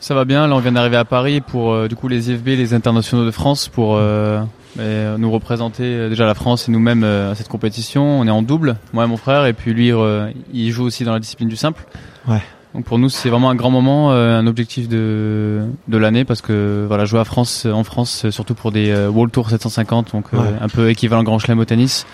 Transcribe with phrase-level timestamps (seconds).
[0.00, 0.46] Ça va bien.
[0.46, 3.30] Là, on vient d'arriver à Paris pour euh, du coup les IFB, les internationaux de
[3.30, 4.40] France, pour euh,
[4.78, 8.20] euh, nous représenter euh, déjà la France et nous-mêmes euh, à cette compétition.
[8.20, 11.04] On est en double, moi et mon frère, et puis lui, euh, il joue aussi
[11.04, 11.84] dans la discipline du simple.
[12.28, 12.40] Ouais.
[12.74, 16.42] Donc pour nous, c'est vraiment un grand moment, euh, un objectif de de l'année parce
[16.42, 20.26] que voilà, jouer à France, en France, surtout pour des euh, World Tour 750, donc
[20.32, 20.44] euh, Ouais.
[20.60, 22.06] un peu équivalent Grand Chelem au tennis.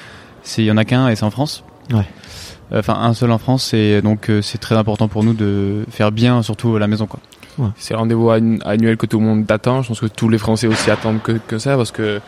[0.43, 1.65] C'est il y en a qu'un et c'est en France.
[1.93, 2.07] Ouais.
[2.73, 6.13] Enfin un seul en France et donc euh, c'est très important pour nous de faire
[6.13, 7.21] bien, surtout à la maison quoi.
[7.77, 9.83] C'est rendez-vous annu- annuel que tout le monde attend.
[9.83, 12.21] Je pense que tous les Français aussi attendent que, que ça parce que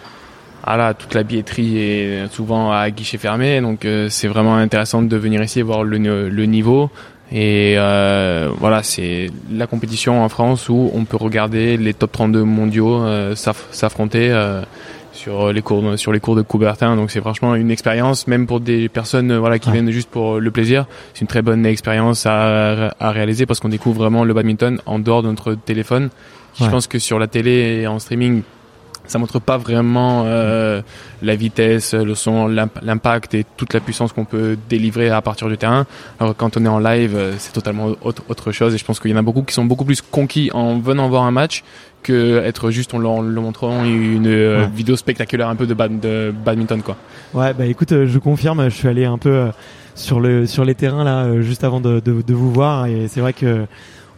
[0.65, 3.61] ah toute la billetterie est souvent à guichet fermé.
[3.61, 5.99] Donc euh, c'est vraiment intéressant de venir ici et voir le,
[6.29, 6.91] le niveau.
[7.33, 12.45] Et euh, voilà, c'est la compétition en France où on peut regarder les top 32
[12.45, 14.63] mondiaux euh, s'aff- s'affronter euh,
[15.27, 16.95] sur les cours sur les cours de Coubertin.
[16.95, 19.75] Donc c'est franchement une expérience, même pour des personnes euh, voilà qui Ouais.
[19.75, 20.87] viennent juste pour le plaisir.
[21.15, 25.01] C'est une très bonne expérience à, à réaliser parce qu'on découvre vraiment le badminton en
[25.01, 26.05] dehors de notre téléphone.
[26.05, 26.67] Ouais.
[26.67, 28.43] Je pense que sur la télé et en streaming,
[29.07, 30.83] ça montre pas vraiment euh,
[31.23, 35.49] la vitesse, le son, l'imp- l'impact et toute la puissance qu'on peut délivrer à partir
[35.49, 35.87] du terrain.
[36.21, 38.75] Alors quand on est en live, euh, c'est totalement autre, autre chose.
[38.75, 41.09] Et je pense qu'il y en a beaucoup qui sont beaucoup plus conquis en venant
[41.09, 41.65] voir un match
[42.03, 44.71] que être juste en leur, leur montrant une euh, Ouais.
[44.75, 46.97] vidéo spectaculaire un peu de, bad- de badminton quoi.
[47.35, 49.47] Ouais, bah écoute, euh, je confirme, je suis allé un peu
[49.97, 53.21] sur le sur les terrains là juste avant de, de, de vous voir et c'est
[53.21, 53.67] vrai que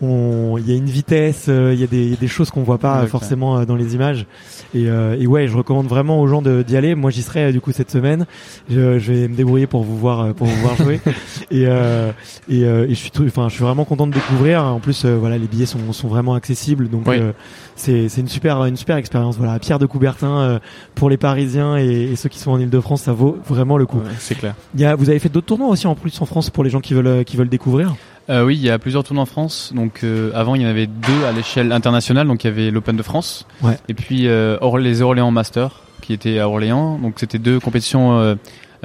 [0.01, 2.51] il y a une vitesse, euh, il y a des il y a des choses
[2.51, 4.27] qu'on voit pas Ouais, forcément euh, dans les images
[4.75, 6.95] et, euh, et ouais, je recommande vraiment aux gens d'y aller.
[6.95, 8.27] Moi, j'y serai du coup cette semaine.
[8.71, 11.01] Je, je vais me débrouiller pour vous voir pour vous voir jouer
[11.51, 12.11] et euh,
[12.49, 14.63] et, euh, et je suis enfin je suis vraiment content de découvrir.
[14.65, 17.17] En plus, voilà, les billets sont sont vraiment accessibles donc Oui.
[17.19, 17.33] euh,
[17.77, 19.37] c'est une super une super expérience.
[19.37, 20.59] Voilà, Pierre de Coubertin euh,
[20.95, 24.01] pour les Parisiens et, ceux qui sont en Île-de-France, ça vaut vraiment le coup.
[24.19, 24.55] c'est clair.
[24.75, 26.71] Il y a, vous avez fait d'autres tournois aussi en plus en France pour les
[26.71, 27.95] gens qui veulent qui veulent découvrir?
[28.31, 29.73] Euh, oui, il y a plusieurs tournois en France.
[29.75, 32.27] Donc euh, avant, il y en avait deux à l'échelle internationale.
[32.27, 33.79] Donc il y avait l'Open de France Ouais.
[33.89, 36.99] et puis euh, Or- les Orléans Masters qui étaient à Orléans.
[36.99, 38.35] Donc c'était deux compétitions euh,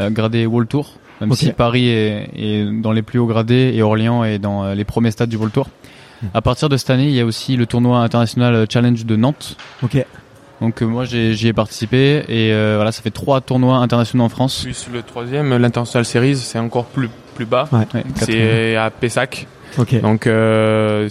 [0.10, 0.94] gradées World Tour.
[1.22, 4.84] Même si Paris est, est dans les plus hauts gradés et Orléans est dans les
[4.84, 5.68] premiers stades du World Tour.
[6.22, 6.28] Hmm.
[6.34, 9.56] À partir de cette année, il y a aussi le tournoi international Challenge de Nantes.
[10.62, 14.24] Donc euh, moi j'ai- j'y ai participé et euh, voilà, ça fait trois tournois internationaux
[14.24, 14.62] en France.
[14.64, 17.68] Plus le troisième, l'International Series, c'est encore plus plus bas.
[17.72, 18.04] Ouais.
[18.16, 19.48] C'est à Pessac.
[19.78, 20.00] Ok.
[20.02, 21.10] Donc euh,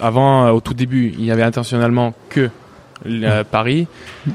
[0.00, 2.48] avant, euh, au tout début, il y avait intentionnellement que
[3.06, 3.86] euh, Paris.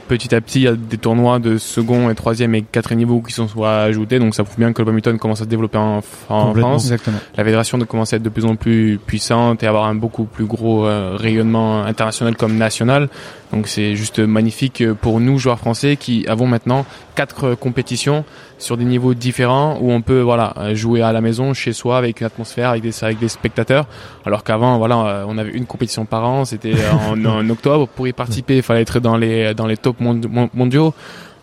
[0.08, 3.20] Petit à petit, il y a des tournois de second et troisième et quatrième niveau
[3.22, 5.80] qui sont soit ajoutés, donc ça prouve bien que le badminton commence à se développer
[5.80, 6.54] en, en.
[6.54, 6.84] France.
[6.84, 7.18] Exactement.
[7.36, 10.26] La fédération de commence à être de plus en plus puissante et avoir un beaucoup
[10.26, 13.10] plus gros euh, rayonnement international comme national.
[13.52, 18.24] Donc c'est juste magnifique pour nous joueurs français qui avons maintenant quatre euh, compétitions
[18.58, 21.98] sur des niveaux différents où on peut voilà euh, jouer à la maison chez soi
[21.98, 23.88] avec une atmosphère avec des avec des spectateurs.
[24.26, 26.76] Alors qu'avant voilà euh, on avait une compétition par an c'était
[27.10, 27.88] en, en octobre.
[27.90, 30.94] Pour y participer il fallait être dans les dans les top mond- mon- mondiaux.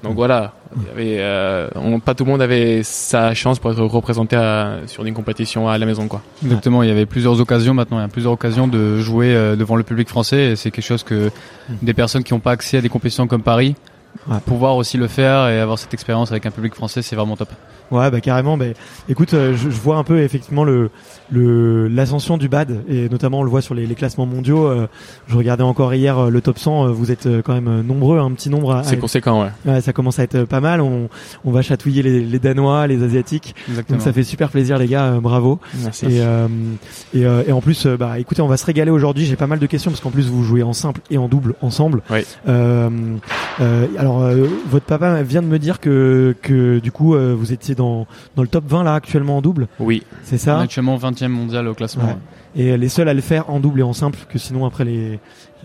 [0.03, 0.53] Donc voilà
[0.93, 5.05] avait, euh, on- pas tout le monde avait sa chance pour être représenté à- sur
[5.05, 6.23] une compétition à la maison quoi.
[6.45, 9.57] Exactement, il y avait plusieurs occasions maintenant, il y a plusieurs occasions de jouer euh,
[9.57, 11.31] devant le public français et c'est quelque chose que
[11.83, 13.75] des personnes qui n'ont pas accès à des compétitions comme Paris,
[14.29, 14.37] Ouais.
[14.45, 17.49] pouvoir aussi le faire et avoir cette expérience avec un public français, c'est vraiment top.
[17.91, 18.59] Ouais, bah carrément.
[18.59, 18.67] Bah,
[19.09, 20.91] écoute, euh, je, je vois un peu effectivement le
[21.31, 24.67] le l'ascension du bad et notamment on le voit sur les, les classements mondiaux.
[24.67, 24.87] euh,
[25.27, 26.87] je regardais encore hier euh, le top 100.
[26.87, 28.83] euh, vous êtes quand même nombreux, un petit nombre.
[28.85, 30.83] C'est conséquent ouais ouais, ça commence à être pas mal.
[30.83, 31.09] On
[31.47, 33.55] on va chatouiller les, les Danois, les Asiatiques.
[33.69, 33.97] Exactement.
[33.99, 35.05] Donc ça fait super plaisir les gars.
[35.15, 35.59] euh, bravo.
[35.83, 36.49] merci Et, euh,
[37.15, 39.25] et, euh, et en plus, bah, écoutez, on va se régaler aujourd'hui.
[39.25, 41.55] J'ai pas mal de questions parce qu'en plus vous jouez en simple et en double
[41.63, 42.03] ensemble.
[42.11, 42.21] Oui.
[42.49, 42.91] Euh,
[43.61, 47.53] euh, alors, euh, votre papa vient de me dire que que du coup euh, vous
[47.53, 48.07] étiez dans
[48.37, 49.69] dans le top 20 là actuellement en double.
[49.81, 50.61] oui C'est On est ça.
[50.61, 52.05] actuellement 20e mondial au classement.
[52.05, 52.17] Ouais.
[52.57, 55.21] Et les seuls à le faire en double et en simple que sinon après les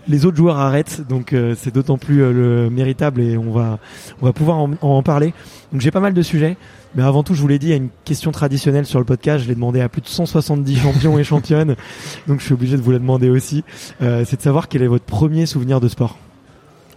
[0.06, 1.02] les autres joueurs arrêtent.
[1.08, 3.78] Donc euh, c'est d'autant plus euh, le méritable et on va
[4.20, 5.32] on va pouvoir en, en parler.
[5.72, 6.56] Donc j'ai pas mal de sujets.
[6.96, 9.04] Mais avant tout, je vous l'ai dit, il y a une question traditionnelle sur le
[9.04, 9.42] podcast.
[9.42, 11.74] Je l'ai demandé à plus de 170 champions et championnes.
[12.28, 13.64] Donc je suis obligé de vous la demander aussi.
[14.00, 16.18] Euh, c'est de savoir quel est votre premier souvenir de sport.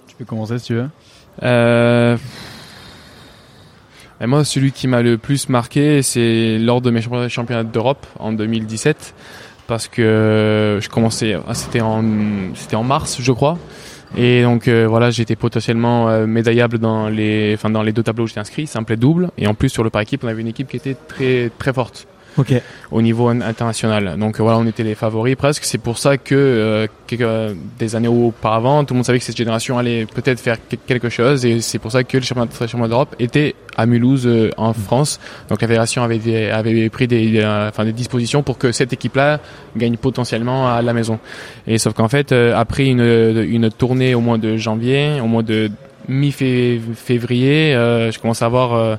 [0.07, 0.89] Tu peux commencer si tu veux.
[1.43, 2.17] Euh...
[4.25, 9.13] Moi, celui qui m'a le plus marqué, c'est lors de mes championnats d'Europe en 2017,
[9.67, 12.01] parce que je commençais, ah, c'était en,
[12.83, 13.59] mars, je crois,
[14.17, 18.23] et donc euh, voilà, j'étais potentiellement euh, médaillable dans les, enfin dans les deux tableaux
[18.23, 20.41] où j'étais inscrit, simple et double, et en plus sur le par équipe, on avait
[20.41, 22.07] une équipe qui était très très forte
[22.37, 22.53] Ok.
[22.91, 24.15] au niveau in- international.
[24.19, 25.63] Donc euh, voilà, on était les favoris presque.
[25.65, 29.25] C'est pour ça que euh, quelques, euh, des années auparavant, tout le monde savait que
[29.25, 31.45] cette génération allait peut-être faire que- quelque chose.
[31.45, 35.19] Et c'est pour ça que le championnat, d'Europe était à Mulhouse euh, en France.
[35.49, 38.93] Donc la fédération avait, des- avait pris des, euh, enfin, des dispositions pour que cette
[38.93, 39.39] équipe-là
[39.75, 41.19] gagne potentiellement à la maison.
[41.65, 45.43] Et sauf qu'en fait, euh, après une, une tournée au mois de janvier, au mois
[45.43, 45.69] de
[46.07, 48.95] mi-février, euh, je commence à avoir euh,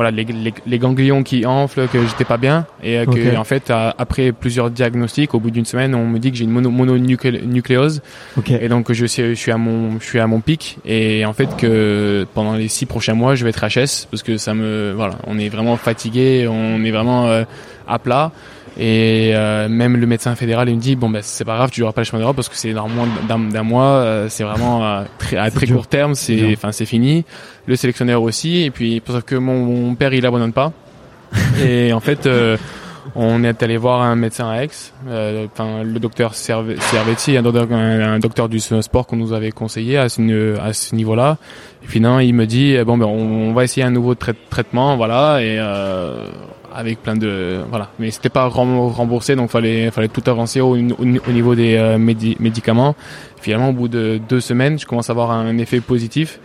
[0.00, 2.64] voilà les, les, les ganglions qui enflent, que j'étais pas bien.
[2.82, 6.18] Et euh, que en fait à- après plusieurs diagnostics, au bout d'une semaine, on me
[6.18, 8.00] dit que j'ai une mono, mononucléose
[8.60, 10.78] et donc je, suis à mon je suis à mon pic.
[10.86, 14.38] Et en fait que pendant les six prochains mois, je vais être HS parce que
[14.38, 17.44] ça me voilà, on est vraiment fatigué, on est vraiment euh,
[17.86, 18.32] à plat.
[18.78, 21.80] Et euh, même le médecin fédéral il me dit bon ben c'est pas grave tu
[21.80, 24.84] joueras pas le championnat d'Europe parce que c'est dans moins d'un mois euh, c'est vraiment
[24.86, 27.24] euh, très, à très court terme C'est enfin c'est fini.
[27.66, 28.62] Le sélectionneur aussi.
[28.62, 30.72] Et puis sauf que mon, mon père il abandonne pas.
[31.64, 32.56] Et en fait euh,
[33.16, 34.68] on est allé voir un médecin à Aix.
[35.08, 39.32] Euh, enfin le docteur Serve- Servetti un, docteur- un, un docteur du sport qu'on nous
[39.32, 41.38] avait conseillé à ce, à ce niveau là
[41.82, 44.14] et puis non il me dit eh bon ben on, on va essayer un nouveau
[44.14, 46.26] trai- traitement voilà et euh,
[46.74, 47.88] avec plein de voilà.
[47.98, 51.76] Mais c'était pas rem- remboursé donc fallait fallait tout avancer au, au, au niveau des
[51.76, 52.94] euh, médi- médicaments.
[53.40, 56.38] Finalement au bout de deux semaines je commence à avoir un effet positif.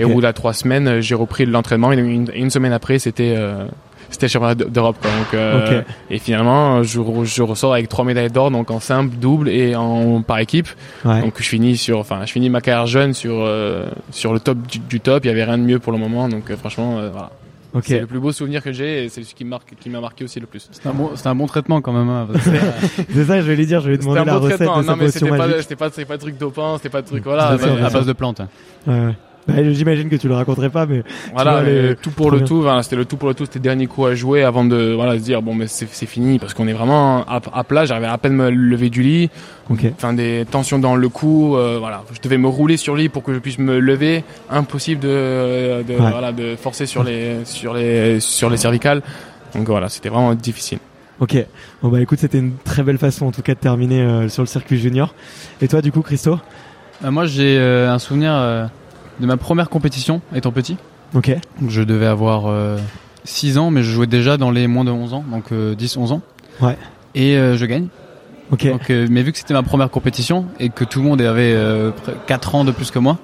[0.00, 1.92] Et au bout de la trois semaines euh, j'ai repris l'entraînement.
[1.92, 3.66] Et une, une semaine après c'était euh,
[4.10, 8.70] c'était championnat d'Europe donc euh, et finalement je, je ressors avec trois médailles d'or donc
[8.70, 10.68] en simple double et en par équipe.
[11.04, 11.20] Ouais.
[11.22, 14.58] donc je finis sur enfin je finis ma carrière jeune sur euh, sur le top
[14.66, 15.24] du, du top.
[15.24, 16.28] Il y avait rien de mieux pour le moment.
[16.28, 17.30] Donc franchement voilà
[17.82, 20.00] C'est le plus beau souvenir que j'ai et c'est ce qui me marque qui m'a
[20.00, 22.08] marqué aussi le plus C'est un bon, un bon traitement quand même.
[22.08, 22.28] hein,
[23.12, 23.80] C'est ça, je vais lui dire.
[23.80, 26.04] Je vais lui demander un la beau recette traitement de non mais c'était pas pas
[26.04, 27.76] pas de truc dopant c'était pas de truc voilà à sûr.
[27.90, 28.40] base de plantes.
[28.86, 29.14] ouais.
[29.48, 32.38] Bah, J'imagine que tu le raconterais pas, mais Voilà, vois, mais les- tout pour le
[32.38, 32.46] bien.
[32.46, 32.60] tout.
[32.62, 33.44] Voilà, c'était le tout pour le tout.
[33.44, 36.06] C'était le dernier coup à jouer avant de voilà se dire bon mais c'est c'est
[36.06, 37.84] fini parce qu'on est vraiment à, à plat.
[37.84, 39.30] J'arrivais à peine me lever du lit.
[39.70, 39.84] ok.
[39.94, 41.56] Enfin des tensions dans le cou.
[41.56, 44.24] euh, voilà, je devais me rouler sur le lit pour que je puisse me lever.
[44.50, 46.10] Impossible de, de Ouais.
[46.10, 49.02] voilà de forcer sur les sur les sur les cervicales.
[49.54, 50.78] Donc voilà, c'était vraiment difficile.
[51.20, 51.36] Ok.
[51.82, 54.42] Bon bah écoute, c'était une très belle façon en tout cas de terminer euh, sur
[54.42, 55.14] le circuit junior.
[55.62, 56.38] Et toi, du coup, Christo?
[57.04, 58.66] Euh, moi j'ai euh, un souvenir euh,
[59.20, 60.76] de ma première compétition étant petit.
[61.14, 61.30] Ok.
[61.60, 62.52] Donc, je devais avoir
[63.24, 66.20] 6 ans, mais je jouais déjà dans les moins de 11 ans, donc 10-11 ans.
[66.60, 66.76] Ouais.
[67.14, 67.88] Et euh, je gagne.
[68.50, 68.66] Ok.
[68.68, 71.52] Donc, euh, mais vu que c'était ma première compétition et que tout le monde avait
[71.54, 71.90] euh,
[72.26, 73.18] 4 ans de plus que moi,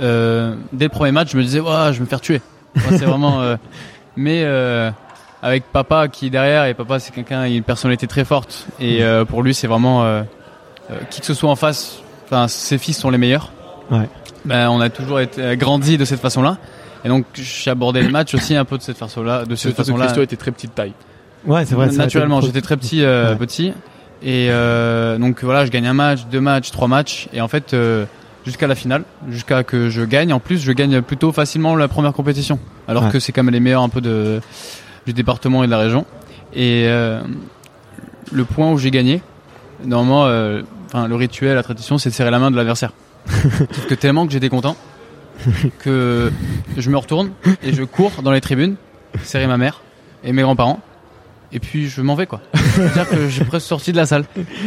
[0.00, 2.40] euh, dès le premier match, je me disais, Ouah, je vais me faire tuer.
[2.76, 3.40] Enfin, c'est vraiment.
[3.40, 3.56] euh,
[4.16, 4.90] mais euh,
[5.42, 8.66] avec papa qui est derrière, et papa c'est quelqu'un, il a une personnalité très forte.
[8.78, 10.22] Et euh, pour lui, c'est vraiment euh,
[10.90, 11.98] euh, qui que ce soit en face.
[12.26, 13.50] Enfin, ses fils sont les meilleurs.
[13.90, 14.08] Ouais.
[14.44, 16.58] Ben, on a toujours été grandi de cette façon-là.
[17.04, 20.04] Et donc j'ai abordé les matchs aussi un peu de cette façon-là, de cette façon-là.
[20.06, 20.92] Christo était très petite taille.
[21.46, 21.88] Ouais, c'est vrai.
[21.90, 23.36] Naturellement, j'étais très petit, euh, Ouais.
[23.36, 23.68] petit,
[24.22, 27.72] et euh, donc voilà, je gagne un match, deux matchs, trois matchs, et en fait
[27.72, 28.04] euh,
[28.44, 30.32] jusqu'à la finale, jusqu'à que je gagne.
[30.34, 33.10] En plus, je gagne plutôt facilement la première compétition, alors Ouais.
[33.10, 34.40] que c'est quand même les meilleurs un peu de
[35.06, 36.04] du département et de la région.
[36.52, 37.20] Et euh,
[38.30, 39.22] le point où j'ai gagné,
[39.84, 42.92] normalement, euh, enfin le rituel, la tradition, c'est de serrer la main de l'adversaire.
[43.26, 44.76] Sauf que tellement que j'étais content
[45.78, 46.30] que
[46.76, 47.30] je me retourne
[47.62, 48.76] et je cours dans les tribunes,
[49.22, 49.80] serrer ma mère
[50.24, 50.80] et mes grands-parents.
[51.52, 52.40] Et puis je m'en vais quoi.
[52.54, 54.24] C'est-à-dire que j'ai presque sorti de la salle.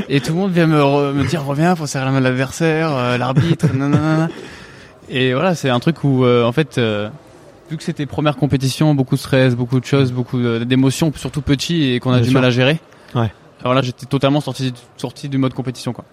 [0.09, 2.25] Et tout le monde vient me, re- me dire reviens, faut serrer la main de
[2.25, 4.27] l'adversaire, euh, l'arbitre, nanana.
[5.09, 7.09] Et voilà, c'est un truc où euh, en fait, euh,
[7.69, 11.91] vu que c'était première compétition, beaucoup de stress, beaucoup de choses, beaucoup d'émotions, surtout petit
[11.93, 12.39] et qu'on a Bien du sûr.
[12.41, 12.79] mal à gérer.
[13.15, 13.31] Ouais.
[13.61, 16.03] Alors là, j'étais totalement sorti sorti du mode compétition quoi.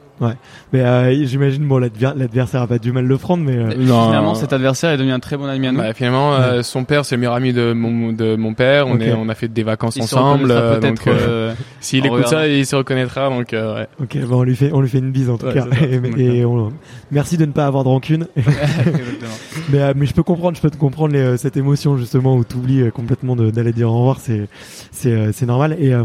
[0.72, 4.06] Mais euh, j'imagine bon l'adver- l'adversaire a pas du mal le prendre, mais euh, Non.
[4.06, 5.78] Finalement, cet adversaire est devenu un très bon ami à nous.
[5.78, 8.86] Bah, finalement, euh, son père, c'est le meilleur ami de mon, de mon père.
[8.86, 10.52] On, est, on a fait des vacances Il se ensemble.
[10.52, 11.04] reconnaîtra euh, peut-être.
[11.06, 13.30] donc, euh, S'il écoute ça, il se reconnaîtra.
[13.30, 13.88] Donc, euh, ouais.
[14.02, 15.66] ok, bon on lui fait on lui fait une bise en tout Ouais, cas.
[16.18, 16.72] Et, on-
[17.10, 18.26] merci de ne pas avoir de rancune.
[19.70, 22.36] Mais euh, mais je peux comprendre, je peux te comprendre les, euh, cette émotion justement
[22.36, 24.48] où tu oublies complètement d'aller dire au revoir, c'est
[24.90, 25.76] c'est euh, c'est normal.
[25.78, 26.04] Et euh,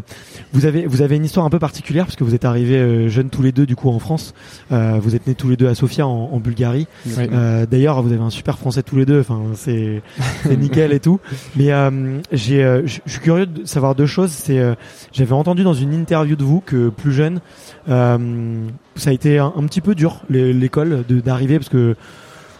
[0.54, 3.10] vous avez vous avez une histoire un peu particulière parce que vous êtes arrivés euh,
[3.10, 4.34] jeunes tous les deux du coup en France.
[4.72, 6.88] Euh, vous êtes nés tous les deux à Sofia en, en Bulgarie.
[7.34, 9.20] Euh, D'ailleurs, vous avez un super français tous les deux.
[9.20, 10.02] Enfin, c'est
[10.58, 11.20] nickel et tout.
[11.56, 14.30] Mais euh, j'ai, je suis curieux de savoir deux choses.
[14.32, 14.62] C'est,
[15.12, 17.40] j'avais entendu dans une interview de vous que plus jeune,
[17.88, 21.96] ça a été un, un petit peu dur l'é- l'école d'arriver parce que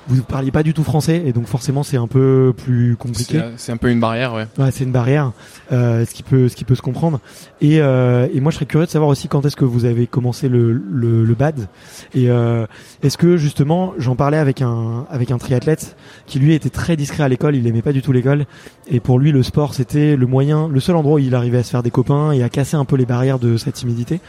[0.08, 3.40] vous parliez pas du tout français et donc forcément c'est un peu plus compliqué.
[3.40, 4.48] C'est c'est un peu une barrière, ouais.
[4.58, 5.32] Ouais, c'est une barrière,
[5.72, 7.20] euh, ce qui peut, ce qui peut se comprendre.
[7.62, 10.06] Et, euh, et moi, je serais curieux de savoir aussi quand est-ce que vous avez
[10.08, 11.68] commencé le, le, le bad.
[12.14, 12.66] Et euh,
[13.02, 15.96] est-ce que justement, j'en parlais avec un, avec un triathlète
[16.28, 18.46] qui lui était très discret à l'école, il aimait pas du tout l'école.
[18.88, 21.64] Et pour lui, le sport, c'était le moyen, le seul endroit où il arrivait à
[21.64, 24.20] se faire des copains et à casser un peu les barrières de sa timidité.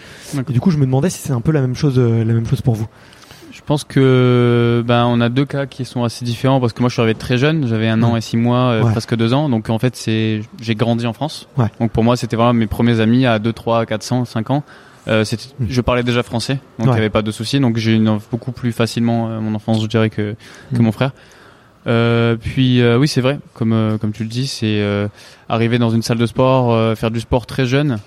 [0.48, 2.32] Et du coup, je me demandais si c'est un peu la même chose, euh, la
[2.32, 2.86] même chose pour vous.
[3.56, 6.90] Je pense que ben on a deux cas qui sont assez différents parce que moi
[6.90, 8.90] je suis arrivé très jeune, j'avais un an et six mois, euh, Ouais.
[8.92, 11.48] presque deux ans, donc en fait c'est j'ai grandi en France.
[11.56, 11.66] Ouais.
[11.80, 14.62] Donc pour moi c'était vraiment mes premiers amis à 2, 3, 400, 5 ans.
[15.08, 15.66] Euh, c'était, Mm.
[15.70, 17.58] je parlais déjà français, donc il n'y avait pas de souci.
[17.58, 20.34] Donc j'ai eu beaucoup plus facilement euh, mon enfance, je dirais que
[20.74, 20.82] que Mm.
[20.82, 21.12] mon frère.
[21.86, 25.08] Euh, puis euh, oui c'est vrai, comme euh, comme tu le dis, c'est euh,
[25.48, 27.98] arriver dans une salle de sport, euh, faire du sport très jeune,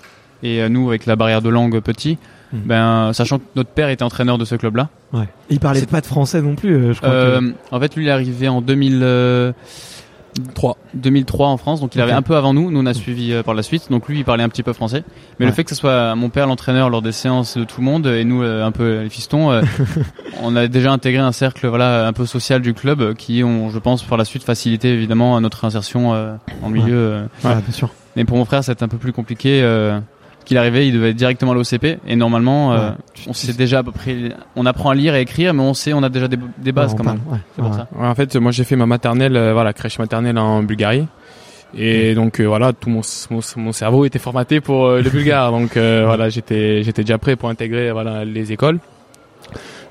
[0.42, 2.18] et nous avec la barrière de langue petit,
[2.52, 2.58] Mm.
[2.66, 4.88] ben sachant que notre père était entraîneur de ce club-là.
[5.12, 5.24] Ouais.
[5.50, 7.10] Et il parlait C'est- pas de français non plus, euh, je crois.
[7.10, 7.14] que...
[7.14, 10.76] Euh, en fait, lui, il est arrivé en 2003.
[10.94, 12.18] 2003 en France, donc il avait Ok.
[12.18, 12.70] un peu avant nous.
[12.70, 13.90] Nous, on a suivi euh, par la suite.
[13.90, 15.02] Donc lui, il parlait un petit peu français.
[15.38, 15.50] Mais Ouais.
[15.50, 18.06] le fait que ce soit mon père l'entraîneur lors des séances de tout le monde
[18.06, 19.62] et nous euh, un peu les fistons, euh,
[20.42, 23.70] on a déjà intégré un cercle, voilà, un peu social du club euh, qui ont,
[23.70, 26.94] je pense, par la suite facilité évidemment notre insertion euh, en milieu.
[26.94, 27.22] euh.
[27.44, 27.90] ouais, bien sûr.
[28.16, 29.60] Mais pour mon frère, c'était un peu plus compliqué.
[30.50, 32.94] Qu'il arrivait, il devait être directement à l'OCP et normalement, euh, Ouais.
[33.28, 34.16] on sait déjà à peu près,
[34.56, 36.90] on apprend à lire et écrire, mais on sait, on a déjà des, des bases
[36.90, 37.32] Ouais, quand parle, même.
[37.32, 37.38] ouais.
[37.54, 37.86] C'est pour ça.
[37.96, 41.06] Ouais, en fait, moi j'ai fait ma maternelle, euh, voilà, crèche maternelle en Bulgarie.
[41.78, 45.52] Et donc euh, voilà, tout mon, mon, mon cerveau était formaté pour euh, le bulgare.
[45.56, 48.80] Donc euh, voilà, j'étais j'étais déjà prêt pour intégrer voilà les écoles.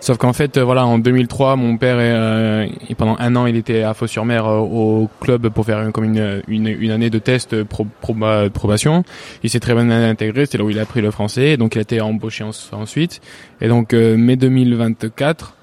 [0.02, 3.58] Sauf qu'en fait, euh, voilà, en 2003, mon père, euh, et pendant un an, il
[3.58, 7.86] était à Fos-sur-Mer euh, au club pour faire comme une, une, année de test pro,
[7.86, 9.04] de probation.
[9.44, 11.80] Il s'est très bien intégré, c'est là où il a appris le français, donc il
[11.80, 13.20] a été embauché en- ensuite.
[13.60, 15.56] Et donc, mai 2024,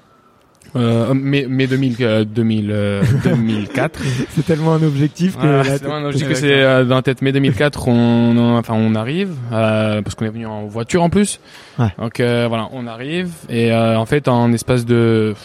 [0.75, 3.99] euh, mai, mai 2000, euh, 2000, euh, 2004,
[4.35, 5.45] C'est tellement un objectif que.
[5.45, 8.57] là, c'est t'es- vraiment logique que c'est euh, dans la tête mai 2004 on, on-
[8.57, 11.39] enfin on arrive euh, parce qu'on est venu en voiture en plus
[11.79, 11.87] Ouais.
[11.99, 15.35] donc euh, voilà on arrive et euh, en fait en espace de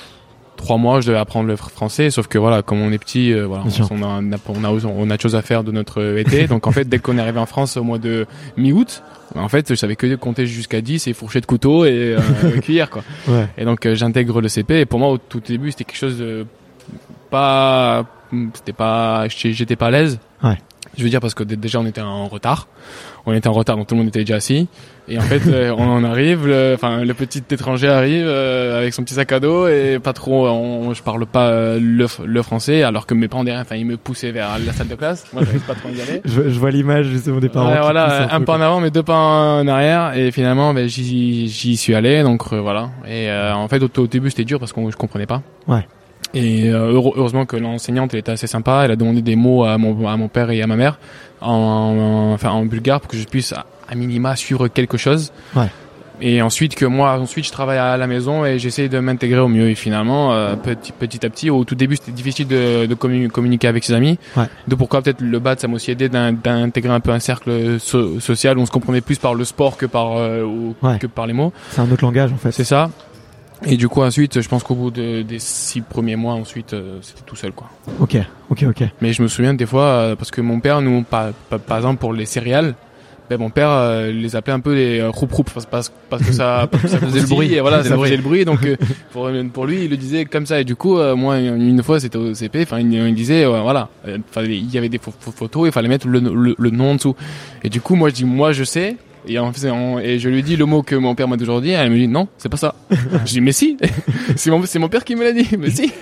[0.62, 3.33] trois mois je devais apprendre le fr- français sauf que voilà comme on est petit
[3.33, 5.73] euh, voilà on a, on a on a on a de choses à faire de
[5.73, 8.26] notre été donc en fait dès qu'on est arrivé en France au mois de
[8.57, 9.02] mi-août
[9.35, 13.02] en fait je savais que compter jusqu'à 10 et fourchette couteau et euh, cuillère quoi
[13.28, 13.47] Ouais.
[13.59, 16.19] et donc euh, j'intègre le CP et pour moi au tout début c'était quelque chose
[16.19, 16.47] de
[17.31, 18.04] pas
[18.54, 20.19] c'était pas j'étais j'étais pas à l'aise.
[20.42, 20.57] Ouais.
[20.97, 22.69] Je veux dire parce que dé- déjà on était en retard.
[23.25, 24.69] On était en retard donc tout le monde était déjà assis
[25.09, 28.93] et en fait euh, on en arrive le enfin le petit étranger arrive euh, avec
[28.95, 32.43] son petit sac à dos et pas trop on, je parle pas euh, le, le
[32.43, 35.25] français alors que mes parents derrière enfin ils me poussaient vers la salle de classe.
[35.33, 36.21] Moi j'arrive pas trop à y aller.
[36.25, 37.71] Je, je vois l'image justement des parents.
[37.73, 40.89] Ouais, voilà, un, peu, pas en avant, mais deux pas en arrière, et finalement, ben,
[40.89, 42.91] j'y, j'y suis allé, donc euh, voilà.
[43.07, 45.43] Et euh, en fait, au, au début, c'était dur parce que je comprenais pas.
[45.69, 45.87] Ouais.
[46.35, 48.83] Et euh, heure- heureusement que l'enseignante, elle était assez sympa.
[48.85, 50.99] Elle a demandé des mots à mon, à mon père et à ma mère,
[51.41, 55.33] en, en- enfin en bulgare, pour que je puisse à, minima suivre quelque chose.
[55.55, 55.67] Ouais.
[56.21, 59.49] et ensuite que moi ensuite je travaille à la maison et j'essaie de m'intégrer au
[59.49, 62.95] mieux et finalement euh, petit petit à petit au tout début c'était difficile de, de
[62.95, 64.45] commu- communiquer avec ses amis Ouais.
[64.69, 67.79] de pourquoi peut-être le bad ça m'a aussi aidé d'in- d'intégrer un peu un cercle
[67.81, 70.99] so- social où on se comprenait plus par le sport que par euh, ou- Ouais.
[70.99, 72.53] que par les mots C'est un autre langage en fait.
[72.53, 72.91] c'est ça
[73.64, 76.99] et du coup ensuite je pense qu'au bout de- des six premiers mois ensuite euh,
[77.02, 77.69] c'était tout seul quoi
[78.00, 78.16] Ok,
[78.50, 78.83] ok, ok.
[79.00, 81.76] mais je me souviens des fois, euh, parce que mon père, nous, par, par, par
[81.78, 82.75] exemple pour les céréales,
[83.31, 85.88] ben, mon père euh, les appelait un peu les euh, roup roup parce, parce,
[86.23, 88.45] que ça, parce que ça faisait le bruit et voilà, ça faisait le bruit.
[88.45, 88.76] Donc euh,
[89.12, 90.61] pour, pour lui, il le disait comme ça.
[90.61, 93.61] Et du coup, euh, moi, une fois, c'était au CP, enfin, il, il disait, euh,
[93.62, 96.71] voilà, euh, il y avait des pho- pho- photos, il fallait mettre le, le, le
[96.71, 97.16] nom en dessous.
[97.62, 98.97] Et du coup, moi, je dis, moi, je sais.
[99.29, 101.61] Et, en fait, on- et je lui dis le mot que mon père m'a toujours
[101.61, 101.71] dit.
[101.71, 102.75] Elle me dit non, c'est pas ça.
[102.91, 103.76] je dis mais si,
[104.37, 105.49] c'est mon, père qui me l'a dit.
[105.59, 105.93] Mais si.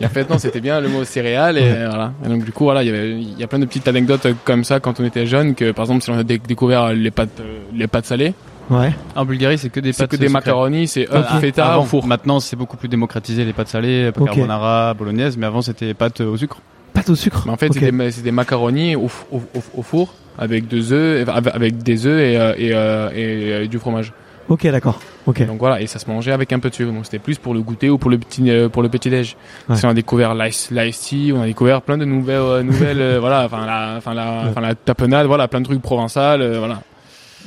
[0.00, 2.12] et en fait non, c'était bien le mot céréales et euh, voilà.
[2.24, 4.26] Et donc du coup voilà, il y avait, il y a plein de petites anecdotes
[4.26, 6.92] euh, comme ça quand on était jeune que par exemple si on a dé- découvert
[6.92, 8.34] les pâtes, euh, les pâtes salées,
[8.68, 8.92] Ouais.
[9.16, 11.82] En Bulgarie, c'est que des c'est pâtes que des macaronis, c'est œufs, feta avant.
[11.82, 12.06] au four.
[12.06, 14.26] Maintenant, c'est beaucoup plus démocratisé les pâtes salées, pâtes Ok.
[14.28, 16.58] carbonara, bolognaise, mais avant c'était pâtes au sucre.
[16.92, 17.42] Pâte au sucre.
[17.46, 17.78] Mais en fait, Ok.
[18.12, 22.20] c'est des, macaronis au, f- au, au, au four avec deux œufs, avec des œufs
[22.20, 24.12] et, euh, et, euh, et, euh, du fromage.
[24.48, 24.98] Ok, d'accord.
[25.26, 25.46] Ok.
[25.46, 26.90] Donc voilà, et ça se mangeait avec un peu de sucre.
[26.92, 29.36] Donc c'était plus pour le goûter ou pour le petit euh, pour le petit déj.
[29.68, 29.76] Ouais.
[29.84, 33.44] On a découvert l'ice tea, on a découvert plein de nouvelles euh, nouvelles euh, voilà,
[33.44, 36.80] enfin la enfin la enfin la tapenade, voilà, plein de trucs provençal, euh, voilà.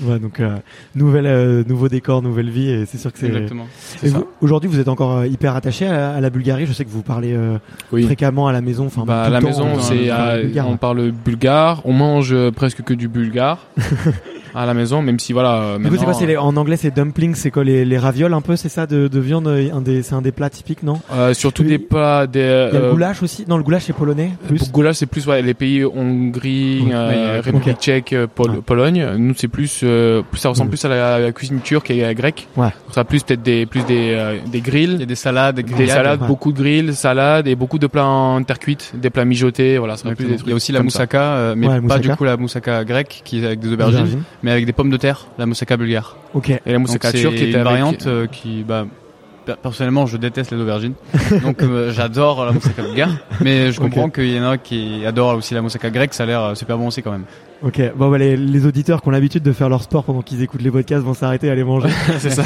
[0.01, 0.57] Ouais, donc euh,
[0.95, 3.27] nouvelle, euh, nouveau décor, nouvelle vie, et c'est sûr que c'est.
[3.27, 3.67] Exactement.
[3.77, 6.65] C'est Et vous- aujourd'hui, vous êtes encore euh, hyper attaché à, à la Bulgarie?
[6.65, 7.57] Je sais que vous parlez euh,
[7.91, 8.03] Oui.
[8.03, 8.87] fréquemment à la maison.
[8.87, 10.67] Enfin, Bah, à la temps, maison, on c'est bulgare.
[10.67, 13.59] on parle bulgare, on mange euh, presque que du bulgare
[14.55, 15.55] à la maison, même si voilà.
[15.61, 17.35] euh, Du coup, c'est quoi maintenant, c'est les- En anglais, c'est dumplings.
[17.35, 20.03] C'est quoi les, les ravioles un peu C'est ça de, de viande euh, un des,
[20.03, 20.99] C'est un des plats typiques, non?
[21.13, 22.39] Euh, surtout des plats des.
[22.39, 23.45] Il y a le euh, goulash aussi?
[23.47, 24.31] Non, le goulash c'est polonais.
[24.47, 24.59] Plus.
[24.59, 28.61] Pour goulash, c'est plus ouais, les pays Hongrie, euh, République tchèque, Pol-.
[28.61, 29.05] Pologne.
[29.17, 30.71] Nous, c'est plus, euh, plus ça ressemble Mm.
[30.71, 32.47] plus à la, à la cuisine turque et à la grecque.
[32.55, 32.69] Ouais.
[32.87, 35.55] Ça sera plus peut-être des plus des euh, des Il y grilles, a des salades,
[35.55, 35.89] des des grillades.
[35.97, 36.27] salades, ouais.
[36.27, 39.77] beaucoup de grilles, salades et beaucoup de plats en terre cuite, des plats mijotés.
[39.77, 40.49] Voilà, ça plus des Il trucs.
[40.49, 41.99] y a aussi la moussaka, mais Ouais, pas moussaka.
[42.01, 44.23] du coup la moussaka grecque qui est avec des aubergines, Aubergine.
[44.43, 46.15] Mais avec des pommes de terre, la moussaka bulgare.
[46.33, 46.49] Ok.
[46.51, 48.85] Et la moussaka turque qui était une avec- variante euh, qui, bah,
[49.45, 50.93] per- personnellement, je déteste les aubergines.
[51.43, 53.09] Donc, euh, j'adore la moussaka bulgare.
[53.41, 56.13] Mais je comprends qu'il y en a qui adorent aussi la moussaka grecque.
[56.13, 57.25] Ça a l'air euh, super bon aussi quand même.
[57.65, 57.81] Ok.
[57.95, 60.61] Bon, bah, les, les auditeurs qui ont l'habitude de faire leur sport pendant qu'ils écoutent
[60.61, 61.87] les podcasts vont s'arrêter à aller manger.
[62.19, 62.43] c'est ça.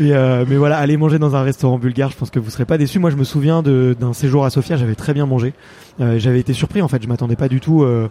[0.00, 2.64] Et euh, mais voilà, aller manger dans un restaurant bulgare, je pense que vous serez
[2.64, 2.98] pas déçus.
[2.98, 5.52] Moi, je me souviens d'un séjour à Sofia, j'avais très bien mangé.
[6.00, 8.08] Euh, j'avais été surpris en fait, je m'attendais pas du tout euh,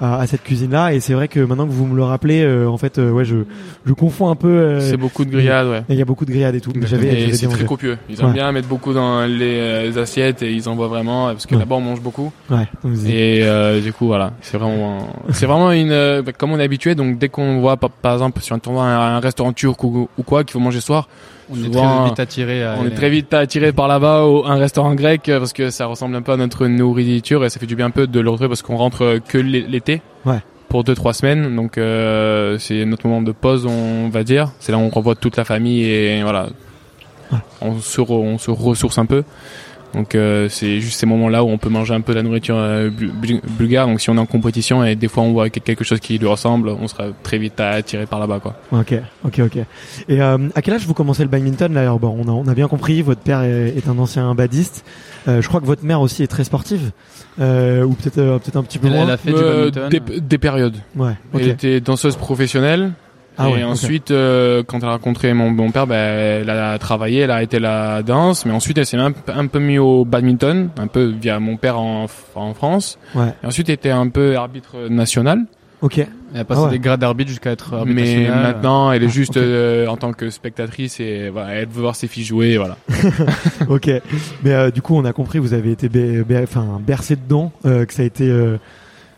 [0.00, 0.92] à, à cette cuisine-là.
[0.94, 3.24] Et c'est vrai que maintenant que vous me le rappelez, euh, en fait, euh, ouais,
[3.24, 3.38] je,
[3.84, 4.46] je confonds un peu.
[4.48, 5.78] euh, C'est beaucoup de grillades, ouais.
[5.88, 6.72] et Il y a beaucoup de grillades et tout.
[6.74, 7.98] Mais j'avais, Et c'est très copieux.
[8.08, 8.32] Ils aiment Ouais.
[8.34, 11.60] bien mettre beaucoup dans les, les assiettes et ils en voient vraiment parce que Ouais.
[11.60, 12.32] là-bas on mange beaucoup.
[12.48, 12.68] Ouais.
[13.08, 16.62] Et euh, du coup voilà, c'est vraiment, c'est vraiment une, euh, bah, comme on est
[16.64, 16.94] habitué.
[16.94, 20.08] Donc dès qu'on voit par, par exemple sur un tournoi un, un restaurant turc ou,
[20.16, 21.08] ou quoi qu'il faut manger ce soir,
[21.50, 24.44] On est très vite attiré à on est aller- très vite attiré par là-bas au
[24.46, 27.58] un restaurant grec euh, parce que ça ressemble un peu à notre nourriture et ça
[27.60, 30.02] fait du bien un peu de le retrouver parce qu'on rentre euh, que l'é- l'été.
[30.24, 30.38] Ouais.
[30.68, 34.52] Pour deux trois semaines, donc euh, c'est notre moment de pause, on va dire.
[34.58, 36.46] C'est là où on revoit toute la famille et voilà,
[37.30, 37.38] Ouais.
[37.60, 39.22] on se re- on se ressource un peu.
[39.94, 42.56] Donc euh, c'est juste ces moments-là où on peut manger un peu de la nourriture
[42.56, 43.86] euh, bu- bu- bulgare.
[43.86, 46.16] Donc si on est en compétition et des fois on voit que- quelque chose qui
[46.18, 48.54] lui ressemble, on sera très vite attiré par là-bas quoi.
[48.72, 49.56] Ok, ok, ok.
[50.08, 52.48] Et euh, à quel âge vous commencez le badminton Là, alors, bon, on a, on
[52.48, 54.84] a bien compris, votre père est, est un ancien badiste.
[55.28, 56.90] Euh, je crois que votre mère aussi est très sportive,
[57.40, 59.04] euh, ou peut-être euh, peut-être un petit peu Elle, moins.
[59.04, 60.04] elle a fait Euh, du badminton.
[60.14, 60.76] des, des périodes.
[60.96, 61.12] Ouais.
[61.34, 62.92] Elle était danseuse professionnelle.
[63.38, 66.78] Ah et ouais, ensuite, euh, quand elle a rencontré mon, mon père, ben, elle a
[66.78, 69.78] travaillé, elle a arrêté la danse, mais ensuite elle s'est un, peu- un peu mis
[69.78, 72.98] au badminton, un peu via mon père en, en France.
[73.14, 73.32] Ouais.
[73.42, 75.46] Et ensuite, elle était un peu arbitre national,
[75.80, 75.98] Ok.
[75.98, 76.70] Elle a passé Ah ouais.
[76.70, 78.42] des grades d'arbitre jusqu'à être arbitre mais national.
[78.42, 81.96] maintenant, elle est Ah, juste euh, en tant que spectatrice et voilà, elle veut voir
[81.96, 82.76] ses filles jouer, voilà.
[83.68, 83.90] Ok.
[84.44, 88.02] Mais euh, du coup, on a compris, vous avez été bercé dedans, euh, que ça
[88.02, 88.58] a été euh,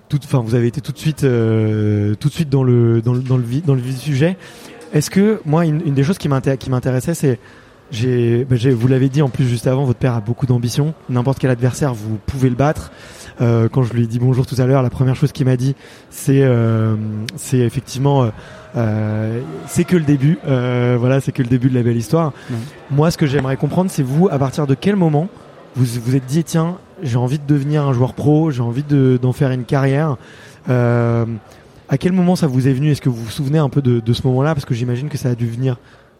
[0.08, 3.12] tout, enfin vous avez été tout de suite, euh, tout de suite dans le dans
[3.14, 4.36] le dans le vif dans le vif du sujet.
[4.92, 7.38] Est-ce que moi, une, une des choses qui m'inté- qui m'intéressait, c'est
[7.90, 10.94] j'ai, j'ai- vous l'avez dit en plus juste avant, votre père a beaucoup d'ambition.
[11.10, 12.90] N'importe quel adversaire, vous pouvez le battre.
[13.40, 15.56] Euh, quand je lui ai dit bonjour tout à l'heure, la première chose qu'il m'a
[15.56, 15.74] dit,
[16.10, 16.94] c'est euh,
[17.36, 18.28] c'est effectivement euh,
[18.76, 20.38] euh, c'est que le début.
[20.46, 22.32] Euh, voilà, c'est que le début de la belle histoire.
[22.90, 25.28] Moi, ce que j'aimerais comprendre, c'est vous, à partir de quel moment
[25.76, 29.18] vous vous êtes dit tiens, j'ai envie de devenir un joueur pro, j'ai envie de-
[29.20, 30.16] d'en faire une carrière.
[30.68, 31.24] Euh,
[31.88, 32.90] à quel moment ça vous est venu?
[32.90, 34.54] Est-ce que vous vous souvenez un peu de, de ce moment-là?
[34.54, 35.76] Parce que j'imagine que ça a dû venir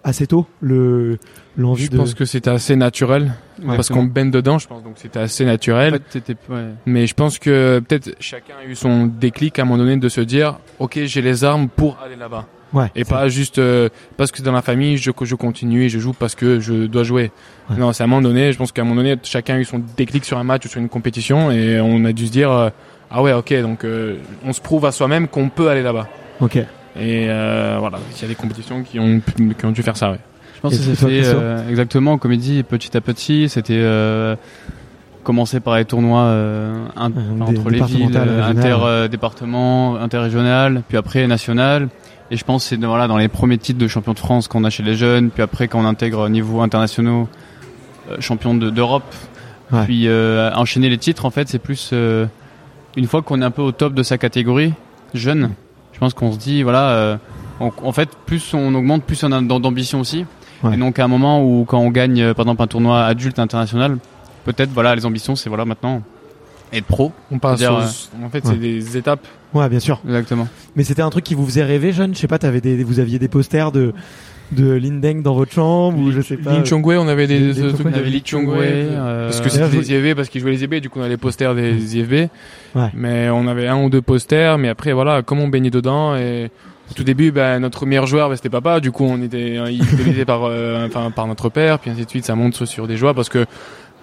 [0.07, 1.19] assez tôt, le
[1.57, 1.97] l'envie Je de.
[1.97, 3.33] pense que c'était assez naturel,
[3.64, 5.93] Ouais, parce qu'on baigne dedans, je pense, donc c'était assez En naturel.
[5.95, 6.67] fait, c'était ouais.
[6.85, 10.09] Mais je pense que peut-être chacun a eu son déclic à un moment donné de
[10.11, 12.45] se dire, ok, j'ai les armes pour aller là-bas.
[12.75, 12.91] Ouais.
[12.97, 15.99] Et pas juste euh, parce que c'est dans la famille, je, je continue et je
[16.01, 17.31] joue parce que je dois jouer.
[17.71, 17.77] Ouais.
[17.79, 19.65] Non, c'est à un moment donné, je pense qu'à un moment donné, chacun a eu
[19.65, 22.51] son déclic sur un match ou sur une compétition et on a dû se dire,
[22.51, 22.69] euh,
[23.11, 26.09] ah ouais, ok, donc euh, on se prouve à soi-même qu'on peut aller là-bas.
[26.41, 26.57] Ok.
[26.57, 26.67] Et
[27.29, 30.11] euh, voilà, il y a des compétitions qui ont, pu- qui ont dû faire ça,
[30.11, 30.19] ouais.
[30.57, 33.49] Je pense Et que Christophe euh, exactement, comme il dit, petit à petit.
[33.49, 34.35] C'était euh,
[35.23, 38.59] commencer par les tournois euh, entre les villes, départemental, euh, régional.
[38.59, 41.89] inter euh, département, interrégional, puis après national.
[42.31, 44.49] Et je pense que c'est dans- voilà dans les premiers titres de champion de France
[44.49, 47.29] qu'on a chez les jeunes, puis après quand on intègre au niveau internationaux,
[48.11, 49.15] euh, champion de- d'Europe,
[49.73, 49.85] Ouais.
[49.85, 52.27] puis euh, enchaîner les titres en fait c'est plus euh,
[52.97, 54.73] une fois qu'on est un peu au top de sa catégorie
[55.15, 55.51] jeune.
[55.93, 57.19] Je pense qu'on se dit voilà,
[57.61, 60.25] on- en fait plus on augmente, plus on a d'am- d'ambition aussi.
[60.63, 60.75] Ouais.
[60.75, 63.99] Et donc à un moment où quand on gagne par exemple un tournoi adulte international,
[64.45, 66.03] peut-être voilà les ambitions c'est voilà maintenant
[66.75, 67.13] être pro.
[67.31, 68.51] On passe aux- en fait, ouais.
[68.53, 69.27] c'est des étapes.
[69.53, 70.01] Ouais, bien sûr.
[70.07, 70.49] Exactement.
[70.77, 72.15] Mais c'était un truc qui vous faisait rêver, jeune?
[72.15, 73.93] Je sais pas, t'avais des, vous aviez des posters de
[74.53, 76.53] de Lindeng dans votre chambre ou je sais pas.
[76.53, 78.11] Lin Chongwei, on avait des, Des- trucs trucs, de ouais.
[78.11, 81.01] Li Chongwei, euh, parce que c'était des IFB, parce qu'ils jouaient les IFB, du coup
[81.01, 82.29] on a les posters des IFB.
[82.75, 82.91] Ouais.
[82.93, 86.51] Mais on avait un ou deux posters, mais après voilà, comme on baignait dedans et
[86.91, 88.79] au tout début, ben, notre meilleur joueur, ben, c'était papa.
[88.81, 92.11] Du coup, on était euh, idolisé par, euh, enfin, par notre père, puis ainsi de
[92.11, 92.27] suite.
[92.27, 93.47] Ça monte sur- sur des joueurs parce que